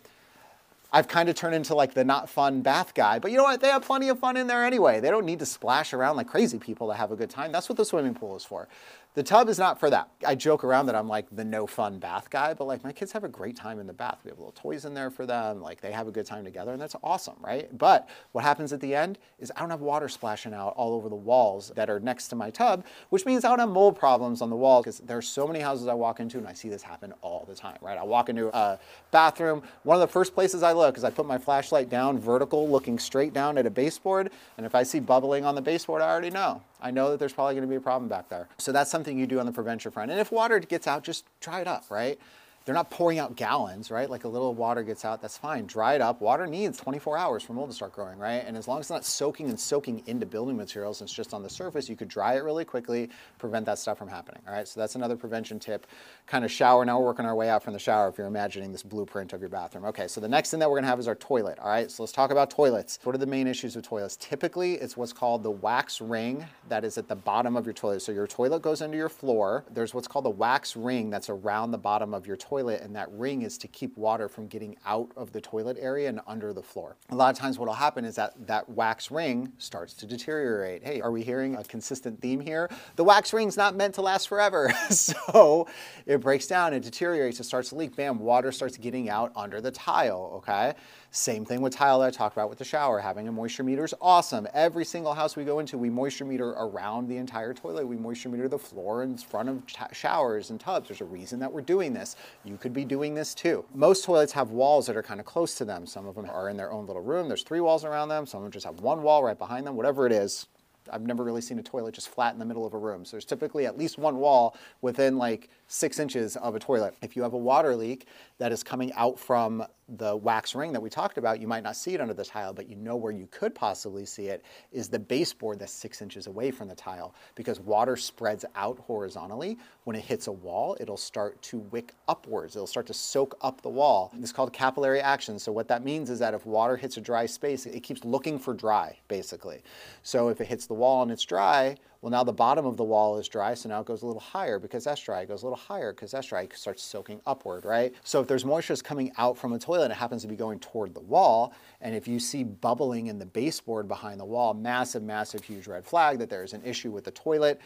I've 0.92 1.08
kind 1.08 1.30
of 1.30 1.36
turned 1.36 1.54
into 1.54 1.76
like 1.76 1.94
the 1.94 2.04
not 2.04 2.30
fun 2.30 2.62
bath 2.62 2.96
guy, 2.96 3.20
but 3.20 3.30
you 3.30 3.38
know 3.38 3.44
what? 3.44 3.62
They 3.62 3.68
have 3.68 3.84
plenty 3.84 4.10
of 4.10 4.18
fun 4.18 4.36
in 4.36 4.48
there 4.48 4.66
anyway. 4.66 5.00
They 5.00 5.12
don't 5.12 5.26
need 5.26 5.40
to 5.40 5.46
splash 5.46 5.94
around 5.94 6.18
like 6.18 6.28
crazy 6.28 6.58
people 6.58 6.88
to 6.88 6.96
have 6.96 7.12
a 7.12 7.16
good 7.16 7.30
time. 7.30 7.52
That's 7.52 7.70
what 7.70 7.78
the 7.78 7.86
swimming 7.86 8.16
pool 8.16 8.36
is 8.36 8.44
for. 8.44 8.68
The 9.16 9.24
tub 9.24 9.50
is 9.50 9.58
not 9.58 9.80
for 9.80 9.90
that. 9.90 10.08
I 10.26 10.36
joke 10.36 10.64
around 10.64 10.86
that 10.86 10.96
I'm 10.96 11.08
like 11.08 11.26
the 11.32 11.44
no 11.44 11.66
fun 11.66 11.98
bath 11.98 12.30
guy, 12.30 12.54
but 12.54 12.66
like 12.66 12.84
my 12.84 12.92
kids 12.92 13.12
have 13.14 13.24
a 13.24 13.28
great 13.28 13.56
time 13.56 13.80
in 13.80 13.88
the 13.88 13.94
bath. 13.94 14.20
We 14.24 14.30
have 14.30 14.38
little 14.38 14.52
toys 14.52 14.86
in 14.86 14.94
there 14.94 15.10
for 15.10 15.26
them. 15.26 15.64
Like 15.64 15.82
they 15.82 15.92
have 15.92 16.08
a 16.08 16.12
good 16.12 16.28
time 16.28 16.46
together 16.46 16.74
and 16.74 16.80
that's 16.80 16.96
awesome, 17.04 17.34
right? 17.42 17.76
But 17.76 18.08
what 18.34 18.44
happens 18.44 18.72
at 18.72 18.82
the 18.82 18.94
end 18.94 19.18
is 19.40 19.52
I 19.56 19.62
don't 19.62 19.72
have 19.72 19.82
water 19.82 20.10
splashing 20.10 20.54
out 20.54 20.76
all 20.78 20.94
over 20.94 21.10
the 21.10 21.16
walls 21.16 21.72
that 21.76 21.90
are 21.90 22.00
next 22.00 22.28
to 22.28 22.36
my 22.36 22.52
tub, 22.52 22.86
which 23.10 23.26
means 23.26 23.44
I 23.44 23.50
don't 23.50 23.60
have 23.60 23.70
mold 23.70 23.98
problems 23.98 24.44
on 24.44 24.52
the 24.52 24.56
walls 24.56 24.86
because 24.86 25.00
there's 25.00 25.28
so 25.28 25.48
many 25.48 25.60
houses 25.60 25.88
I 25.88 25.96
walk 25.96 26.20
into 26.20 26.38
and 26.38 26.48
I 26.48 26.54
see 26.54 26.70
this 26.70 26.84
happen 26.84 27.12
all 27.24 27.46
the 27.50 27.56
time, 27.56 27.80
right? 27.82 27.98
I 27.98 28.04
walk 28.04 28.30
into 28.30 28.56
a 28.56 28.78
bathroom. 29.10 29.64
One 29.84 29.96
of 29.96 30.02
the 30.02 30.08
first 30.08 30.36
places 30.36 30.62
I 30.62 30.74
look 30.74 30.98
is 30.98 31.04
I 31.04 31.10
put 31.10 31.26
my 31.26 31.40
flashlight 31.40 31.90
down 31.90 32.20
vertical, 32.20 32.70
looking 32.70 33.00
straight 33.00 33.34
down 33.34 33.58
at 33.58 33.66
a 33.66 33.72
baseboard. 33.72 34.30
And 34.58 34.68
if 34.68 34.76
I 34.76 34.84
see 34.84 35.00
bubbling 35.00 35.46
on 35.46 35.56
the 35.56 35.62
baseboard, 35.62 36.04
I 36.04 36.10
already 36.10 36.30
know. 36.30 36.62
I 36.82 36.92
know 36.92 37.12
that 37.12 37.20
there's 37.20 37.34
probably 37.34 37.56
going 37.56 37.68
to 37.68 37.70
be 37.70 37.76
a 37.76 37.82
problem 37.82 38.08
back 38.08 38.30
there. 38.30 38.48
So 38.58 38.72
that's 38.72 38.90
something 38.90 38.99
you 39.18 39.28
do 39.28 39.40
on 39.40 39.46
the 39.46 39.52
prevention 39.52 39.92
front. 39.92 40.12
And 40.12 40.20
if 40.20 40.32
water 40.32 40.60
gets 40.60 40.88
out, 40.88 41.04
just 41.04 41.26
dry 41.40 41.62
it 41.62 41.68
up, 41.68 41.86
right? 41.90 42.20
They're 42.66 42.76
not 42.76 42.90
pouring 42.92 43.20
out 43.20 43.36
gallons, 43.36 43.90
right? 43.90 44.10
Like 44.10 44.26
a 44.26 44.28
little 44.28 44.54
water 44.54 44.84
gets 44.84 45.06
out, 45.06 45.22
that's 45.22 45.38
fine. 45.38 45.66
Dry 45.66 45.96
it 45.96 46.02
up. 46.02 46.22
Water 46.22 46.46
needs 46.46 46.78
24 46.78 47.18
hours 47.18 47.42
for 47.44 47.54
mold 47.54 47.70
to 47.70 47.76
start 47.76 47.94
growing, 47.94 48.20
right? 48.20 48.44
And 48.46 48.56
as 48.56 48.68
long 48.68 48.80
as 48.80 48.86
it's 48.86 48.90
not 48.92 49.06
soaking 49.06 49.50
and 49.50 49.60
soaking 49.60 50.04
into 50.06 50.26
building 50.26 50.56
materials, 50.56 51.02
and 51.02 51.08
it's 51.08 51.16
just 51.16 51.34
on 51.34 51.42
the 51.42 51.50
surface, 51.50 51.90
you 51.90 51.96
could 51.96 52.10
dry 52.10 52.36
it 52.36 52.44
really 52.44 52.66
quickly, 52.66 53.10
prevent 53.38 53.66
that 53.66 53.80
stuff 53.80 53.98
from 53.98 54.08
happening, 54.08 54.42
all 54.48 54.54
right? 54.54 54.68
So 54.68 54.80
that's 54.80 54.96
another 54.96 55.16
prevention 55.16 55.60
tip. 55.60 55.88
Kind 56.28 56.46
of 56.46 56.52
shower. 56.52 56.86
Now 56.86 57.00
we're 57.00 57.06
working 57.06 57.26
our 57.26 57.36
way 57.36 57.50
out 57.50 57.64
from 57.64 57.74
the 57.74 57.80
shower 57.80 58.08
if 58.10 58.18
you're 58.18 58.28
imagining 58.28 58.72
this 58.72 58.84
blueprint 58.84 59.34
of 59.34 59.40
your 59.40 59.50
bathroom. 59.50 59.86
Okay, 59.86 60.08
so 60.08 60.22
the 60.22 60.30
next 60.30 60.52
thing 60.52 60.60
that 60.60 60.70
we're 60.70 60.78
gonna 60.78 60.88
have 60.88 61.00
is 61.00 61.08
our 61.08 61.16
toilet, 61.16 61.58
all 61.60 61.70
right? 61.70 61.90
So 61.90 62.04
let's 62.04 62.14
talk 62.14 62.30
about 62.30 62.52
toilets. 62.52 63.00
What 63.04 63.16
are 63.16 63.20
the 63.20 63.26
main 63.26 63.48
issues 63.48 63.76
with 63.76 63.86
toilets? 63.86 64.16
Typically, 64.18 64.76
it's 64.76 64.96
what's 64.96 65.14
called 65.14 65.44
the 65.44 65.52
wax 65.52 66.02
ring 66.02 66.46
that 66.68 66.84
is 66.84 66.98
at 66.98 67.08
the 67.08 67.16
bottom 67.16 67.56
of 67.56 67.66
your 67.66 67.74
toilet. 67.74 68.02
So 68.02 68.12
your 68.12 68.28
toilet 68.28 68.62
goes 68.62 68.82
into 68.82 68.98
your 68.98 69.10
floor. 69.10 69.64
There's 69.72 69.94
what's 69.94 70.08
called 70.08 70.26
the 70.26 70.30
wax 70.30 70.76
ring 70.76 71.10
that's 71.10 71.30
around 71.30 71.72
the 71.72 71.78
bottom 71.78 72.14
of 72.14 72.28
your 72.28 72.38
toilet, 72.38 72.59
and 72.68 72.96
that 72.96 73.10
ring 73.12 73.42
is 73.42 73.58
to 73.60 73.68
keep 73.68 73.96
water 73.98 74.28
from 74.28 74.48
getting 74.48 74.76
out 74.86 75.12
of 75.16 75.32
the 75.32 75.42
toilet 75.42 75.78
area 75.80 76.10
and 76.10 76.20
under 76.28 76.54
the 76.54 76.62
floor. 76.62 76.98
A 77.10 77.16
lot 77.16 77.34
of 77.34 77.38
times 77.40 77.58
what 77.58 77.68
will 77.68 77.74
happen 77.74 78.06
is 78.06 78.16
that 78.16 78.34
that 78.48 78.70
wax 78.70 79.12
ring 79.12 79.52
starts 79.58 79.94
to 79.96 80.06
deteriorate. 80.06 80.84
Hey, 80.84 81.02
are 81.02 81.12
we 81.12 81.24
hearing 81.24 81.56
a 81.56 81.64
consistent 81.64 82.22
theme 82.22 82.40
here? 82.40 82.70
The 82.96 83.04
wax 83.04 83.34
ring's 83.34 83.58
not 83.58 83.76
meant 83.76 83.96
to 83.96 84.02
last 84.02 84.28
forever. 84.28 84.72
so 84.90 85.68
it 86.06 86.20
breaks 86.22 86.48
down, 86.48 86.74
it 86.74 86.84
deteriorates, 86.84 87.40
it 87.40 87.46
starts 87.46 87.70
to 87.70 87.76
leak, 87.76 87.96
bam, 87.96 88.20
water 88.20 88.52
starts 88.52 88.78
getting 88.78 89.10
out 89.10 89.32
under 89.36 89.62
the 89.62 89.72
tile, 89.72 90.32
okay? 90.36 90.74
Same 91.12 91.44
thing 91.44 91.62
with 91.62 91.74
tile 91.74 92.00
that 92.00 92.08
I 92.08 92.12
talked 92.12 92.38
about 92.38 92.50
with 92.50 92.60
the 92.60 92.66
shower. 92.66 93.00
Having 93.00 93.28
a 93.28 93.32
moisture 93.32 93.64
meter 93.64 93.84
is 93.84 93.96
awesome. 94.00 94.48
Every 94.54 94.86
single 94.86 95.16
house 95.16 95.36
we 95.36 95.44
go 95.44 95.58
into, 95.58 95.76
we 95.76 95.90
moisture 95.90 96.24
meter 96.24 96.50
around 96.50 97.08
the 97.08 97.18
entire 97.18 97.52
toilet. 97.52 97.88
We 97.88 97.98
moisture 97.98 98.30
meter 98.30 98.48
the 98.48 98.60
floor 98.60 99.02
in 99.02 99.18
front 99.18 99.50
of 99.50 99.64
showers 99.92 100.52
and 100.52 100.60
tubs. 100.60 100.88
There's 100.88 101.02
a 101.02 101.06
reason 101.06 101.40
that 101.40 101.52
we're 101.52 101.62
doing 101.62 101.94
this. 101.94 102.16
You 102.44 102.58
could 102.58 102.74
be 102.74 102.86
doing 102.86 103.16
this 103.16 103.34
too. 103.34 103.66
Most 103.74 104.06
toilets 104.06 104.34
have 104.34 104.52
walls 104.52 104.86
that 104.86 104.96
are 104.96 105.02
kind 105.02 105.20
of 105.20 105.26
close 105.26 105.56
to 105.56 105.66
them. 105.66 105.88
Some 105.88 106.06
of 106.06 106.14
them 106.14 106.30
are 106.30 106.48
in 106.48 106.58
their 106.58 106.72
own 106.72 106.86
little 106.86 107.02
room. 107.02 107.28
There's 107.28 107.42
three 107.42 107.62
walls 107.62 107.84
around 107.84 108.10
them. 108.10 108.28
Some 108.28 108.42
of 108.42 108.44
them 108.44 108.52
just 108.52 108.68
have 108.68 108.82
one 108.82 109.02
wall 109.02 109.24
right 109.24 109.38
behind 109.38 109.66
them, 109.66 109.76
whatever 109.76 110.06
it 110.06 110.12
is. 110.12 110.46
I've 110.92 111.02
never 111.02 111.24
really 111.24 111.42
seen 111.42 111.58
a 111.58 111.64
toilet 111.64 111.96
just 111.96 112.10
flat 112.10 112.34
in 112.34 112.40
the 112.40 112.46
middle 112.46 112.66
of 112.66 112.74
a 112.74 112.78
room. 112.78 113.04
So 113.04 113.12
there's 113.12 113.26
typically 113.26 113.66
at 113.66 113.78
least 113.78 113.98
one 113.98 114.18
wall 114.18 114.56
within 114.82 115.18
like 115.18 115.50
six 115.70 116.00
inches 116.00 116.36
of 116.36 116.56
a 116.56 116.60
toilet. 116.60 116.96
If 117.02 117.16
you 117.16 117.22
have 117.22 117.34
a 117.34 117.38
water 117.38 117.76
leak 117.76 118.08
that 118.40 118.52
is 118.52 118.64
coming 118.64 118.92
out 118.94 119.20
from 119.20 119.64
the 119.88 120.16
wax 120.16 120.56
ring 120.56 120.74
that 120.74 120.82
we 120.82 120.90
talked 120.90 121.18
about, 121.18 121.40
you 121.40 121.48
might 121.48 121.64
not 121.64 121.76
see 121.76 121.94
it 121.94 122.02
under 122.02 122.14
the 122.14 122.26
tile, 122.26 122.54
but 122.54 122.68
you 122.68 122.76
know 122.76 122.96
where 122.96 123.12
you 123.12 123.28
could 123.32 123.54
possibly 123.54 124.06
see 124.06 124.28
it 124.28 124.44
is 124.72 124.90
the 124.90 124.98
baseboard 124.98 125.60
that's 125.60 125.72
six 125.72 126.02
inches 126.02 126.26
away 126.26 126.50
from 126.50 126.68
the 126.68 126.76
tile 126.76 127.14
because 127.36 127.60
water 127.60 127.96
spreads 127.96 128.46
out 128.56 128.80
horizontally. 128.80 129.58
When 129.84 129.96
it 129.96 130.04
hits 130.04 130.26
a 130.26 130.32
wall, 130.32 130.76
it'll 130.80 130.98
start 130.98 131.40
to 131.44 131.60
wick 131.60 131.94
upwards. 132.08 132.56
It'll 132.56 132.68
start 132.68 132.88
to 132.88 132.94
soak 132.94 133.38
up 133.42 133.62
the 133.62 133.70
wall. 133.70 134.12
It's 134.20 134.32
called 134.32 134.52
capillary 134.52 135.02
action. 135.02 135.38
So 135.38 135.52
what 135.52 135.68
that 135.68 135.84
means 135.84 136.10
is 136.10 136.18
that 136.18 136.34
if 136.34 136.48
water 136.48 136.78
hits 136.78 136.98
a 136.98 137.02
dry 137.02 137.28
space, 137.28 137.68
it 137.68 137.82
keeps 137.82 138.04
looking 138.04 138.40
for 138.40 138.56
dry, 138.56 138.98
basically. 139.08 139.62
So 140.02 140.30
if 140.30 140.42
it 140.42 140.48
hits 140.48 140.66
the 140.66 140.74
wall 140.74 141.04
and 141.04 141.12
it's 141.12 141.26
dry, 141.26 141.78
Well, 142.02 142.12
now 142.12 142.24
the 142.24 142.32
bottom 142.32 142.66
of 142.66 142.78
the 142.78 142.84
wall 142.86 143.18
is 143.18 143.28
dry, 143.28 143.54
so 143.56 143.68
now 143.68 143.82
it 143.82 143.86
goes 143.86 144.04
a 144.04 144.06
little 144.06 144.22
higher 144.22 144.58
because 144.58 144.86
that's 144.86 145.02
dry. 145.02 145.22
It 145.22 145.28
goes 145.28 145.44
a 145.44 145.46
little 145.46 145.58
higher 145.58 145.92
because 145.92 146.12
that's 146.12 146.28
dry. 146.28 146.44
It 146.44 146.54
starts 146.56 146.82
soaking 146.82 147.20
upward, 147.26 147.66
right? 147.66 147.94
So 148.06 148.22
if 148.22 148.28
there's 148.28 148.46
moisture 148.46 148.72
that's 148.72 148.82
coming 148.82 149.12
out 149.18 149.38
from 149.38 149.52
a 149.52 149.60
toilet 149.60 149.92
it 149.92 149.96
happens 149.96 150.22
to 150.22 150.30
be 150.30 150.38
going 150.38 150.60
toward 150.60 150.94
the 150.94 151.02
wall, 151.02 151.54
and 151.82 151.94
if 151.94 152.08
you 152.08 152.18
see 152.18 152.46
bubbling 152.46 153.08
in 153.08 153.20
the 153.20 153.26
baseboard 153.26 153.90
behind 153.90 154.18
the 154.18 154.26
wall, 154.26 154.54
massive, 154.54 155.04
massive, 155.04 155.44
huge 155.44 155.68
red 155.68 155.84
flag 155.86 156.20
that 156.20 156.30
there's 156.30 156.54
an 156.54 156.62
issue 156.64 156.90
with 156.90 157.04
the 157.04 157.12
toilet. 157.12 157.60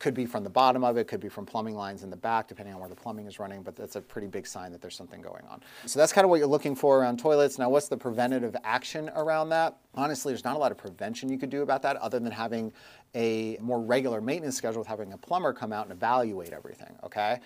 Could 0.00 0.14
be 0.14 0.24
from 0.24 0.44
the 0.44 0.50
bottom 0.50 0.82
of 0.82 0.96
it, 0.96 1.08
could 1.08 1.20
be 1.20 1.28
from 1.28 1.44
plumbing 1.44 1.74
lines 1.74 2.04
in 2.04 2.08
the 2.08 2.16
back, 2.16 2.48
depending 2.48 2.74
on 2.74 2.80
where 2.80 2.88
the 2.88 2.96
plumbing 2.96 3.26
is 3.26 3.38
running, 3.38 3.62
but 3.62 3.76
that's 3.76 3.96
a 3.96 4.00
pretty 4.00 4.26
big 4.26 4.46
sign 4.46 4.72
that 4.72 4.80
there's 4.80 4.96
something 4.96 5.20
going 5.20 5.44
on. 5.50 5.60
So 5.84 5.98
that's 5.98 6.10
kind 6.10 6.24
of 6.24 6.30
what 6.30 6.38
you're 6.38 6.48
looking 6.48 6.74
for 6.74 6.98
around 6.98 7.18
toilets. 7.18 7.58
Now, 7.58 7.68
what's 7.68 7.88
the 7.88 7.98
preventative 7.98 8.56
action 8.64 9.10
around 9.14 9.50
that? 9.50 9.76
Honestly, 9.94 10.32
there's 10.32 10.42
not 10.42 10.56
a 10.56 10.58
lot 10.58 10.72
of 10.72 10.78
prevention 10.78 11.28
you 11.28 11.36
could 11.36 11.50
do 11.50 11.60
about 11.60 11.82
that 11.82 11.96
other 11.98 12.18
than 12.18 12.32
having 12.32 12.72
a 13.14 13.58
more 13.60 13.78
regular 13.78 14.22
maintenance 14.22 14.56
schedule 14.56 14.78
with 14.78 14.88
having 14.88 15.12
a 15.12 15.18
plumber 15.18 15.52
come 15.52 15.70
out 15.70 15.84
and 15.84 15.92
evaluate 15.92 16.54
everything, 16.54 16.96
okay? 17.04 17.38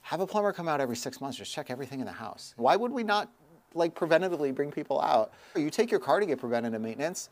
Have 0.00 0.18
a 0.18 0.26
plumber 0.26 0.52
come 0.52 0.66
out 0.66 0.80
every 0.80 0.96
six 0.96 1.20
months, 1.20 1.38
just 1.38 1.52
check 1.52 1.70
everything 1.70 2.00
in 2.00 2.06
the 2.06 2.12
house. 2.12 2.54
Why 2.56 2.74
would 2.74 2.90
we 2.90 3.04
not 3.04 3.30
like 3.74 3.94
preventatively 3.94 4.52
bring 4.52 4.72
people 4.72 5.00
out? 5.00 5.32
You 5.54 5.70
take 5.70 5.92
your 5.92 6.00
car 6.00 6.18
to 6.18 6.26
get 6.26 6.40
preventative 6.40 6.80
maintenance. 6.80 7.30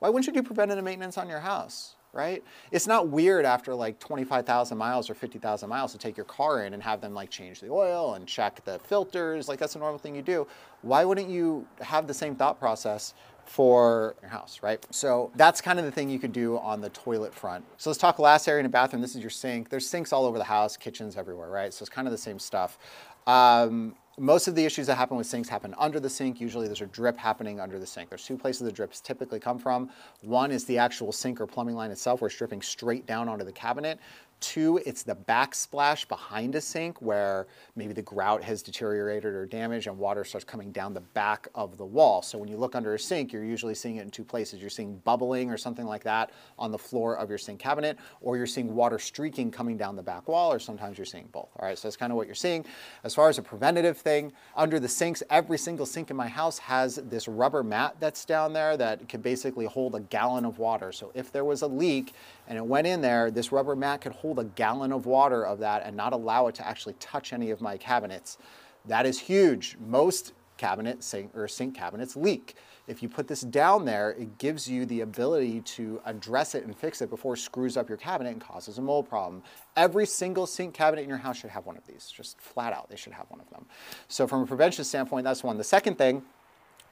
Why 0.00 0.10
wouldn't 0.10 0.26
you 0.26 0.34
do 0.34 0.46
preventative 0.46 0.84
maintenance 0.84 1.16
on 1.16 1.30
your 1.30 1.40
house? 1.40 1.96
Right? 2.12 2.42
It's 2.70 2.86
not 2.86 3.08
weird 3.08 3.44
after 3.44 3.74
like 3.74 3.98
25,000 3.98 4.76
miles 4.76 5.08
or 5.08 5.14
50,000 5.14 5.68
miles 5.68 5.92
to 5.92 5.98
take 5.98 6.16
your 6.16 6.26
car 6.26 6.64
in 6.64 6.74
and 6.74 6.82
have 6.82 7.00
them 7.00 7.14
like 7.14 7.30
change 7.30 7.60
the 7.60 7.70
oil 7.70 8.14
and 8.14 8.26
check 8.26 8.64
the 8.64 8.78
filters. 8.80 9.48
Like 9.48 9.58
that's 9.58 9.76
a 9.76 9.78
normal 9.78 9.98
thing 9.98 10.14
you 10.14 10.22
do. 10.22 10.46
Why 10.82 11.04
wouldn't 11.04 11.30
you 11.30 11.66
have 11.80 12.06
the 12.06 12.14
same 12.14 12.34
thought 12.34 12.58
process 12.58 13.14
for 13.44 14.14
your 14.20 14.30
house, 14.30 14.60
right? 14.62 14.84
So 14.90 15.32
that's 15.34 15.60
kind 15.60 15.78
of 15.78 15.84
the 15.84 15.90
thing 15.90 16.08
you 16.08 16.18
could 16.18 16.32
do 16.32 16.58
on 16.58 16.80
the 16.80 16.90
toilet 16.90 17.34
front. 17.34 17.64
So 17.76 17.90
let's 17.90 17.98
talk 17.98 18.18
last 18.18 18.46
area 18.46 18.60
in 18.60 18.66
a 18.66 18.68
bathroom. 18.68 19.02
This 19.02 19.14
is 19.14 19.20
your 19.20 19.30
sink. 19.30 19.68
There's 19.68 19.88
sinks 19.88 20.12
all 20.12 20.24
over 20.24 20.38
the 20.38 20.44
house, 20.44 20.76
kitchens 20.76 21.16
everywhere, 21.16 21.48
right? 21.48 21.72
So 21.72 21.82
it's 21.82 21.90
kind 21.90 22.06
of 22.06 22.12
the 22.12 22.18
same 22.18 22.38
stuff. 22.38 22.78
Um, 23.26 23.94
most 24.22 24.46
of 24.46 24.54
the 24.54 24.64
issues 24.64 24.86
that 24.86 24.94
happen 24.94 25.16
with 25.16 25.26
sinks 25.26 25.48
happen 25.48 25.74
under 25.78 25.98
the 25.98 26.08
sink. 26.08 26.40
Usually 26.40 26.68
there's 26.68 26.80
a 26.80 26.86
drip 26.86 27.18
happening 27.18 27.58
under 27.58 27.80
the 27.80 27.86
sink. 27.86 28.08
There's 28.08 28.24
two 28.24 28.38
places 28.38 28.64
the 28.64 28.70
drips 28.70 29.00
typically 29.00 29.40
come 29.40 29.58
from. 29.58 29.90
One 30.20 30.52
is 30.52 30.64
the 30.64 30.78
actual 30.78 31.10
sink 31.10 31.40
or 31.40 31.46
plumbing 31.48 31.74
line 31.74 31.90
itself 31.90 32.20
where 32.20 32.28
it's 32.28 32.38
dripping 32.38 32.62
straight 32.62 33.04
down 33.04 33.28
onto 33.28 33.44
the 33.44 33.50
cabinet. 33.50 33.98
Two, 34.42 34.80
it's 34.84 35.04
the 35.04 35.14
backsplash 35.14 36.08
behind 36.08 36.56
a 36.56 36.60
sink 36.60 37.00
where 37.00 37.46
maybe 37.76 37.92
the 37.92 38.02
grout 38.02 38.42
has 38.42 38.60
deteriorated 38.60 39.32
or 39.32 39.46
damaged 39.46 39.86
and 39.86 39.96
water 39.96 40.24
starts 40.24 40.44
coming 40.44 40.72
down 40.72 40.92
the 40.92 41.00
back 41.00 41.46
of 41.54 41.78
the 41.78 41.84
wall. 41.84 42.22
So 42.22 42.38
when 42.38 42.48
you 42.48 42.56
look 42.56 42.74
under 42.74 42.92
a 42.94 42.98
sink, 42.98 43.32
you're 43.32 43.44
usually 43.44 43.76
seeing 43.76 43.96
it 43.96 44.02
in 44.02 44.10
two 44.10 44.24
places. 44.24 44.60
You're 44.60 44.68
seeing 44.68 44.96
bubbling 45.04 45.48
or 45.48 45.56
something 45.56 45.86
like 45.86 46.02
that 46.02 46.32
on 46.58 46.72
the 46.72 46.78
floor 46.78 47.16
of 47.16 47.28
your 47.28 47.38
sink 47.38 47.60
cabinet, 47.60 47.96
or 48.20 48.36
you're 48.36 48.46
seeing 48.46 48.74
water 48.74 48.98
streaking 48.98 49.52
coming 49.52 49.76
down 49.76 49.94
the 49.94 50.02
back 50.02 50.26
wall, 50.26 50.52
or 50.52 50.58
sometimes 50.58 50.98
you're 50.98 51.04
seeing 51.04 51.28
both. 51.30 51.48
All 51.60 51.68
right, 51.68 51.78
so 51.78 51.86
that's 51.86 51.96
kind 51.96 52.10
of 52.10 52.16
what 52.16 52.26
you're 52.26 52.34
seeing. 52.34 52.64
As 53.04 53.14
far 53.14 53.28
as 53.28 53.38
a 53.38 53.42
preventative 53.42 53.96
thing, 53.96 54.32
under 54.56 54.80
the 54.80 54.88
sinks, 54.88 55.22
every 55.30 55.56
single 55.56 55.86
sink 55.86 56.10
in 56.10 56.16
my 56.16 56.28
house 56.28 56.58
has 56.58 56.96
this 56.96 57.28
rubber 57.28 57.62
mat 57.62 57.94
that's 58.00 58.24
down 58.24 58.52
there 58.52 58.76
that 58.76 59.08
can 59.08 59.20
basically 59.20 59.66
hold 59.66 59.94
a 59.94 60.00
gallon 60.00 60.44
of 60.44 60.58
water. 60.58 60.90
So 60.90 61.12
if 61.14 61.30
there 61.30 61.44
was 61.44 61.62
a 61.62 61.68
leak 61.68 62.12
and 62.52 62.58
it 62.58 62.66
went 62.66 62.86
in 62.86 63.00
there, 63.00 63.30
this 63.30 63.50
rubber 63.50 63.74
mat 63.74 64.02
could 64.02 64.12
hold 64.12 64.38
a 64.38 64.44
gallon 64.44 64.92
of 64.92 65.06
water 65.06 65.42
of 65.42 65.60
that 65.60 65.86
and 65.86 65.96
not 65.96 66.12
allow 66.12 66.48
it 66.48 66.54
to 66.56 66.68
actually 66.68 66.92
touch 67.00 67.32
any 67.32 67.50
of 67.50 67.62
my 67.62 67.78
cabinets. 67.78 68.36
That 68.84 69.06
is 69.06 69.18
huge. 69.18 69.78
Most 69.80 70.34
cabinet 70.58 71.02
sink, 71.02 71.34
or 71.34 71.48
sink 71.48 71.74
cabinets 71.74 72.14
leak. 72.14 72.56
If 72.86 73.02
you 73.02 73.08
put 73.08 73.26
this 73.26 73.40
down 73.40 73.86
there, 73.86 74.10
it 74.10 74.36
gives 74.36 74.68
you 74.68 74.84
the 74.84 75.00
ability 75.00 75.62
to 75.62 76.02
address 76.04 76.54
it 76.54 76.64
and 76.64 76.76
fix 76.76 77.00
it 77.00 77.08
before 77.08 77.32
it 77.32 77.38
screws 77.38 77.78
up 77.78 77.88
your 77.88 77.96
cabinet 77.96 78.32
and 78.32 78.40
causes 78.42 78.76
a 78.76 78.82
mold 78.82 79.08
problem. 79.08 79.42
Every 79.74 80.04
single 80.04 80.46
sink 80.46 80.74
cabinet 80.74 81.00
in 81.00 81.08
your 81.08 81.16
house 81.16 81.38
should 81.38 81.48
have 81.48 81.64
one 81.64 81.78
of 81.78 81.86
these, 81.86 82.12
just 82.14 82.38
flat 82.38 82.74
out, 82.74 82.90
they 82.90 82.96
should 82.96 83.14
have 83.14 83.30
one 83.30 83.40
of 83.40 83.48
them. 83.48 83.64
So 84.08 84.26
from 84.26 84.42
a 84.42 84.46
prevention 84.46 84.84
standpoint, 84.84 85.24
that's 85.24 85.42
one. 85.42 85.56
The 85.56 85.64
second 85.64 85.96
thing, 85.96 86.22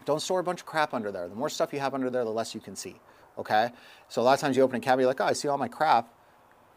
don't 0.07 0.23
store 0.23 0.40
a 0.40 0.43
bunch 0.43 0.61
of 0.61 0.67
crap 0.67 0.95
under 0.95 1.12
there. 1.12 1.29
The 1.29 1.35
more 1.35 1.50
stuff 1.50 1.71
you 1.75 1.81
have 1.81 1.93
under 1.93 2.09
there, 2.09 2.25
the 2.25 2.31
less 2.31 2.55
you 2.55 2.62
can 2.62 2.76
see 2.76 2.99
okay? 3.40 3.70
So 4.09 4.23
a 4.23 4.25
lot 4.25 4.35
of 4.35 4.40
times 4.40 4.56
you 4.56 4.62
open 4.62 4.76
a 4.76 4.80
cabinet, 4.80 5.02
you're 5.02 5.11
like, 5.11 5.20
oh, 5.20 5.26
I 5.26 5.32
see 5.32 5.49
all 5.49 5.59
my 5.59 5.68
crap. 5.68 6.09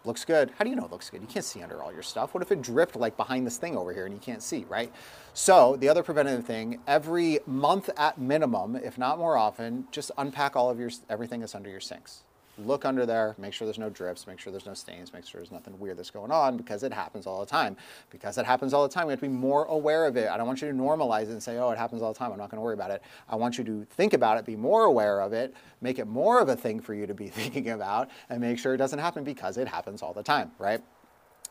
Looks 0.06 0.26
good. 0.26 0.52
How 0.58 0.66
do 0.66 0.70
you 0.70 0.76
know 0.76 0.84
it 0.84 0.92
looks 0.92 1.10
good? 1.10 1.22
You 1.22 1.28
can't 1.28 1.46
see 1.46 1.64
under 1.64 1.82
all 1.82 1.94
your 1.94 2.02
stuff. 2.02 2.34
What 2.34 2.44
if 2.44 2.52
it 2.52 2.62
dripped 2.62 2.98
like 2.98 3.16
behind 3.16 3.48
this 3.48 3.58
thing 3.58 3.78
over 3.78 3.94
here 3.94 4.06
and 4.06 4.14
you 4.14 4.20
can't 4.20 4.44
see, 4.44 4.66
right? 4.68 4.92
So 5.34 5.78
the 5.78 5.88
other 5.88 6.04
preventative 6.04 6.46
thing, 6.46 6.82
every 6.88 7.40
month 7.46 7.90
at 7.96 8.18
minimum, 8.18 8.76
if 8.76 8.98
not 8.98 9.18
more 9.18 9.38
often, 9.38 9.86
just 9.92 10.12
unpack 10.18 10.58
all 10.58 10.70
of 10.70 10.78
your 10.78 10.90
everything 11.10 11.40
that's 11.40 11.56
under 11.56 11.70
your 11.70 11.80
sinks 11.80 12.24
look 12.58 12.86
under 12.86 13.06
there, 13.06 13.36
make 13.38 13.54
sure 13.54 13.66
there's 13.66 13.80
no 13.80 13.90
drips, 13.90 14.28
make 14.28 14.40
sure 14.40 14.52
there's 14.52 14.66
no 14.66 14.74
stains, 14.74 15.14
make 15.14 15.26
sure 15.26 15.42
there's 15.42 15.52
nothing 15.52 15.78
weird 15.80 15.98
that's 15.98 16.12
going 16.12 16.32
on 16.32 16.58
because 16.58 16.84
it 16.84 16.94
happens 16.94 17.26
all 17.26 17.40
the 17.40 17.46
time. 17.46 17.76
Because 18.10 18.38
it 18.38 18.46
happens 18.46 18.74
all 18.74 18.88
the 18.88 18.94
time, 18.94 19.08
we 19.08 19.14
have 19.14 19.20
to 19.20 19.28
be 19.28 19.34
more 19.34 19.66
aware 19.66 20.06
of 20.06 20.18
it. 20.18 20.30
I 20.30 20.38
don't 20.38 20.48
want 20.48 20.62
you 20.62 20.68
to 20.68 20.74
normalize 20.74 21.24
it 21.24 21.32
and 21.32 21.44
say, 21.44 21.58
oh, 21.58 21.72
it 21.72 21.78
happens 21.78 22.02
all 22.02 22.14
the 22.14 22.20
time, 22.20 22.32
I'm 22.32 22.38
not 22.38 22.50
going 22.50 22.58
to 22.58 22.64
worry 22.64 22.76
about 22.76 22.92
it. 22.92 23.02
I 23.28 23.36
want 23.36 23.58
you 23.58 23.64
to 23.64 23.86
think 23.92 24.14
about 24.14 24.38
it, 24.38 24.46
be 24.46 24.56
more 24.56 24.84
aware 24.84 25.22
of 25.22 25.34
it, 25.34 25.54
make 25.82 26.00
it 26.00 26.08
more 26.08 26.40
of 26.40 26.50
a 26.50 26.56
thing 26.56 26.80
for 26.80 26.94
you 26.94 27.08
to 27.08 27.14
be 27.14 27.28
thinking 27.30 27.70
about, 27.70 28.10
and 28.30 28.40
make 28.40 28.60
sure 28.60 28.74
it 28.74 28.78
doesn't 28.78 29.00
happen 29.00 29.24
because 29.24 29.58
it 29.58 29.68
happens 29.68 30.02
all 30.02 30.14
the 30.14 30.24
time, 30.24 30.52
right? 30.60 30.82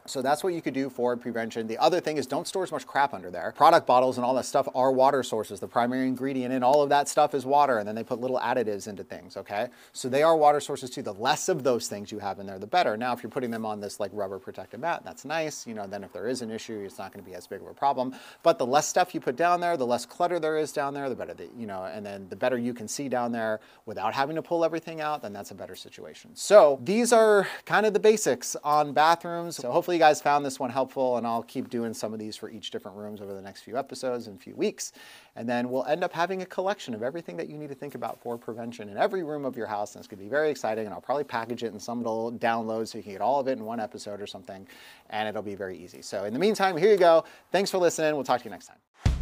So 0.06 0.20
that's 0.20 0.42
what 0.42 0.52
you 0.52 0.60
could 0.60 0.74
do 0.74 0.90
for 0.90 1.16
prevention. 1.16 1.66
The 1.66 1.78
other 1.78 2.00
thing 2.00 2.16
is 2.16 2.26
don't 2.26 2.46
store 2.46 2.64
as 2.64 2.72
much 2.72 2.86
crap 2.86 3.14
under 3.14 3.30
there. 3.30 3.52
Product 3.56 3.86
bottles 3.86 4.18
and 4.18 4.24
all 4.24 4.34
that 4.34 4.44
stuff 4.44 4.68
are 4.74 4.90
water 4.90 5.22
sources. 5.22 5.60
The 5.60 5.68
primary 5.68 6.08
ingredient 6.08 6.52
in 6.52 6.62
all 6.62 6.82
of 6.82 6.88
that 6.88 7.08
stuff 7.08 7.34
is 7.34 7.46
water, 7.46 7.78
and 7.78 7.86
then 7.86 7.94
they 7.94 8.02
put 8.02 8.20
little 8.20 8.38
additives 8.38 8.88
into 8.88 9.04
things, 9.04 9.36
okay? 9.36 9.68
So 9.92 10.08
they 10.08 10.22
are 10.22 10.36
water 10.36 10.60
sources 10.60 10.90
too. 10.90 11.02
The 11.02 11.14
less 11.14 11.48
of 11.48 11.62
those 11.62 11.88
things 11.88 12.10
you 12.10 12.18
have 12.18 12.38
in 12.38 12.46
there, 12.46 12.58
the 12.58 12.66
better. 12.66 12.96
Now, 12.96 13.12
if 13.12 13.22
you're 13.22 13.30
putting 13.30 13.50
them 13.50 13.64
on 13.64 13.80
this 13.80 14.00
like 14.00 14.10
rubber 14.12 14.38
protective 14.38 14.80
mat, 14.80 15.02
that's 15.04 15.24
nice. 15.24 15.66
You 15.66 15.74
know, 15.74 15.86
then 15.86 16.02
if 16.02 16.12
there 16.12 16.28
is 16.28 16.42
an 16.42 16.50
issue, 16.50 16.82
it's 16.84 16.98
not 16.98 17.12
gonna 17.12 17.22
be 17.22 17.34
as 17.34 17.46
big 17.46 17.60
of 17.60 17.68
a 17.68 17.74
problem. 17.74 18.14
But 18.42 18.58
the 18.58 18.66
less 18.66 18.88
stuff 18.88 19.14
you 19.14 19.20
put 19.20 19.36
down 19.36 19.60
there, 19.60 19.76
the 19.76 19.86
less 19.86 20.04
clutter 20.04 20.38
there 20.40 20.58
is 20.58 20.72
down 20.72 20.94
there, 20.94 21.08
the 21.08 21.14
better, 21.14 21.34
the, 21.34 21.48
you 21.56 21.66
know, 21.66 21.84
and 21.84 22.04
then 22.04 22.28
the 22.28 22.36
better 22.36 22.58
you 22.58 22.74
can 22.74 22.88
see 22.88 23.08
down 23.08 23.32
there 23.32 23.60
without 23.86 24.14
having 24.14 24.36
to 24.36 24.42
pull 24.42 24.64
everything 24.64 25.00
out, 25.00 25.22
then 25.22 25.32
that's 25.32 25.50
a 25.50 25.54
better 25.54 25.76
situation. 25.76 26.30
So 26.34 26.80
these 26.82 27.12
are 27.12 27.46
kind 27.64 27.86
of 27.86 27.92
the 27.92 28.00
basics 28.00 28.56
on 28.64 28.92
bathrooms. 28.92 29.56
So 29.56 29.70
hopefully 29.92 30.06
you 30.06 30.10
guys 30.10 30.22
found 30.22 30.42
this 30.42 30.58
one 30.58 30.70
helpful 30.70 31.18
and 31.18 31.26
I'll 31.26 31.42
keep 31.42 31.68
doing 31.68 31.92
some 31.92 32.14
of 32.14 32.18
these 32.18 32.34
for 32.34 32.48
each 32.48 32.70
different 32.70 32.96
rooms 32.96 33.20
over 33.20 33.34
the 33.34 33.42
next 33.42 33.60
few 33.60 33.76
episodes 33.76 34.26
and 34.26 34.40
few 34.40 34.56
weeks. 34.56 34.92
And 35.36 35.46
then 35.46 35.68
we'll 35.68 35.84
end 35.84 36.02
up 36.02 36.14
having 36.14 36.40
a 36.40 36.46
collection 36.46 36.94
of 36.94 37.02
everything 37.02 37.36
that 37.36 37.50
you 37.50 37.58
need 37.58 37.68
to 37.68 37.74
think 37.74 37.94
about 37.94 38.18
for 38.18 38.38
prevention 38.38 38.88
in 38.88 38.96
every 38.96 39.22
room 39.22 39.44
of 39.44 39.54
your 39.54 39.66
house. 39.66 39.94
And 39.94 40.00
it's 40.00 40.08
gonna 40.08 40.22
be 40.22 40.30
very 40.30 40.50
exciting 40.50 40.86
and 40.86 40.94
I'll 40.94 41.02
probably 41.02 41.24
package 41.24 41.62
it 41.62 41.74
in 41.74 41.78
some 41.78 41.98
little 41.98 42.32
download 42.32 42.88
so 42.88 42.96
you 42.96 43.04
can 43.04 43.12
get 43.12 43.20
all 43.20 43.38
of 43.38 43.48
it 43.48 43.58
in 43.58 43.66
one 43.66 43.80
episode 43.80 44.22
or 44.22 44.26
something 44.26 44.66
and 45.10 45.28
it'll 45.28 45.42
be 45.42 45.56
very 45.56 45.76
easy. 45.76 46.00
So 46.00 46.24
in 46.24 46.32
the 46.32 46.38
meantime, 46.38 46.78
here 46.78 46.90
you 46.90 46.96
go. 46.98 47.24
Thanks 47.50 47.70
for 47.70 47.76
listening. 47.76 48.14
We'll 48.14 48.24
talk 48.24 48.40
to 48.40 48.44
you 48.46 48.50
next 48.50 48.68
time. 48.68 49.21